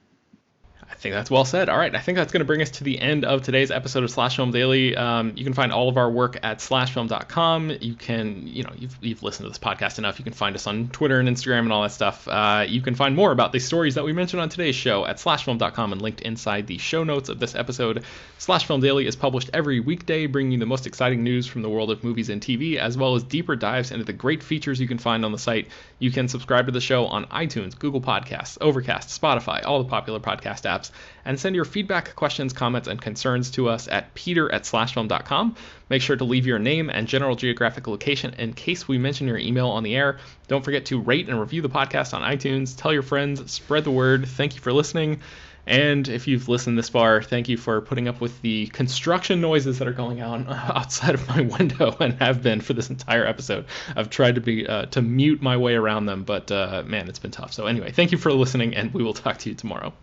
I 0.92 0.96
think 0.96 1.16
that's 1.16 1.32
well 1.32 1.46
said. 1.46 1.70
All 1.70 1.78
right, 1.78 1.96
I 1.96 2.00
think 2.00 2.18
that's 2.18 2.34
going 2.34 2.42
to 2.42 2.46
bring 2.46 2.62
us 2.62 2.70
to 2.72 2.84
the 2.84 3.00
end 3.00 3.24
of 3.24 3.44
today's 3.44 3.72
episode 3.72 4.04
of 4.04 4.12
Slash 4.12 4.36
Film 4.36 4.52
Daily. 4.52 4.96
Um, 4.96 5.32
you 5.36 5.46
can 5.46 5.54
find 5.54 5.72
all 5.72 5.88
of 5.88 5.98
our 5.98 6.12
work 6.12 6.38
at 6.44 6.60
slashfilm.com. 6.60 7.78
You 7.80 7.96
can, 7.96 8.46
you 8.46 8.64
know, 8.64 8.72
you've, 8.78 8.98
you've 9.02 9.24
listened 9.24 9.46
to 9.46 9.50
this 9.50 9.58
podcast 9.58 10.00
enough. 10.00 10.20
You 10.20 10.26
can 10.26 10.34
find 10.34 10.54
us 10.54 10.68
on 10.68 10.90
Twitter 10.90 11.20
and 11.20 11.30
Instagram 11.30 11.60
and 11.60 11.72
all 11.72 11.84
that 11.84 11.94
stuff. 11.94 12.28
Uh, 12.28 12.66
you 12.68 12.82
can 12.82 12.96
find 12.96 13.16
more 13.16 13.32
about 13.32 13.54
the 13.54 13.60
stories 13.60 13.96
that 13.96 14.04
we 14.04 14.12
mentioned 14.12 14.42
on 14.42 14.50
today's 14.50 14.76
show 14.76 15.06
at 15.06 15.16
slashfilm.com 15.16 15.94
and 15.94 16.02
linked 16.02 16.22
inside 16.22 16.68
the 16.68 16.78
show 16.78 17.06
notes 17.06 17.30
of 17.30 17.40
this 17.40 17.56
episode. 17.56 18.04
Slash 18.38 18.66
Film 18.66 18.82
Daily 18.82 19.08
is 19.08 19.16
published 19.16 19.50
every 19.54 19.80
weekday, 19.80 20.26
bringing 20.26 20.52
you 20.52 20.60
the 20.60 20.66
most 20.66 20.88
exciting 20.88 21.24
news 21.24 21.48
from 21.48 21.62
the 21.62 21.70
world 21.70 21.90
of 21.90 22.04
movies 22.04 22.30
and 22.30 22.42
TV, 22.42 22.76
as 22.76 22.98
well 22.98 23.16
as 23.16 23.24
deeper 23.24 23.56
dives 23.56 23.92
into 23.92 24.04
the 24.04 24.14
great 24.14 24.44
features 24.44 24.82
you 24.82 24.88
can 24.88 24.98
find 24.98 25.24
on 25.24 25.32
the 25.32 25.38
site. 25.38 25.70
You 26.00 26.12
can 26.12 26.28
subscribe 26.28 26.66
to 26.66 26.72
the 26.72 26.82
show 26.82 27.06
on 27.06 27.26
iTunes, 27.28 27.80
Google 27.80 28.02
Podcasts, 28.02 28.58
Overcast, 28.60 29.22
Spotify, 29.22 29.66
all 29.66 29.82
the 29.82 29.90
popular 29.90 30.20
podcast 30.20 30.64
apps 30.64 30.81
and 31.26 31.40
send 31.40 31.56
your 31.56 31.66
feedback, 31.66 32.16
questions, 32.16 32.54
comments, 32.54 32.88
and 32.88 33.00
concerns 33.00 33.52
to 33.52 33.70
us 33.70 33.88
at 33.88 34.14
peter 34.16 34.52
at 34.52 34.64
slashfilm.com. 34.64 35.56
Make 35.90 36.02
sure 36.02 36.16
to 36.16 36.24
leave 36.24 36.48
your 36.48 36.58
name 36.58 36.90
and 36.90 37.08
general 37.08 37.36
geographic 37.36 37.88
location 37.88 38.34
in 38.40 38.54
case 38.54 38.88
we 38.88 38.98
mention 38.98 39.28
your 39.28 39.38
email 39.38 39.68
on 39.68 39.84
the 39.84 39.96
air. 39.96 40.18
Don't 40.48 40.64
forget 40.64 40.86
to 40.86 41.00
rate 41.00 41.30
and 41.30 41.40
review 41.40 41.62
the 41.62 41.70
podcast 41.70 42.14
on 42.14 42.22
iTunes. 42.22 42.76
Tell 42.76 42.94
your 42.94 43.04
friends, 43.04 43.52
spread 43.52 43.84
the 43.84 43.92
word. 43.92 44.28
Thank 44.28 44.56
you 44.56 44.62
for 44.62 44.74
listening. 44.74 45.22
And 45.68 46.08
if 46.08 46.28
you've 46.28 46.50
listened 46.50 46.78
this 46.78 46.90
far, 46.90 47.22
thank 47.22 47.48
you 47.48 47.58
for 47.58 47.82
putting 47.82 48.08
up 48.08 48.20
with 48.20 48.42
the 48.42 48.68
construction 48.68 49.42
noises 49.42 49.80
that 49.80 49.88
are 49.88 49.94
going 49.94 50.22
on 50.22 50.48
outside 50.50 51.14
of 51.14 51.28
my 51.28 51.42
window 51.42 51.96
and 52.00 52.14
have 52.16 52.42
been 52.42 52.62
for 52.62 52.74
this 52.74 52.90
entire 52.90 53.26
episode. 53.26 53.66
I've 53.96 54.10
tried 54.10 54.36
to 54.36 54.42
be 54.42 54.68
uh, 54.68 54.88
to 54.88 55.02
mute 55.02 55.42
my 55.42 55.58
way 55.58 55.76
around 55.76 56.08
them, 56.08 56.24
but 56.24 56.52
uh, 56.52 56.84
man, 56.86 57.08
it's 57.08 57.20
been 57.20 57.32
tough. 57.32 57.54
So 57.54 57.68
anyway, 57.68 57.92
thank 57.92 58.12
you 58.12 58.18
for 58.18 58.32
listening, 58.32 58.76
and 58.76 58.94
we 58.94 59.04
will 59.04 59.14
talk 59.14 59.38
to 59.40 59.50
you 59.50 59.56
tomorrow. 59.56 59.94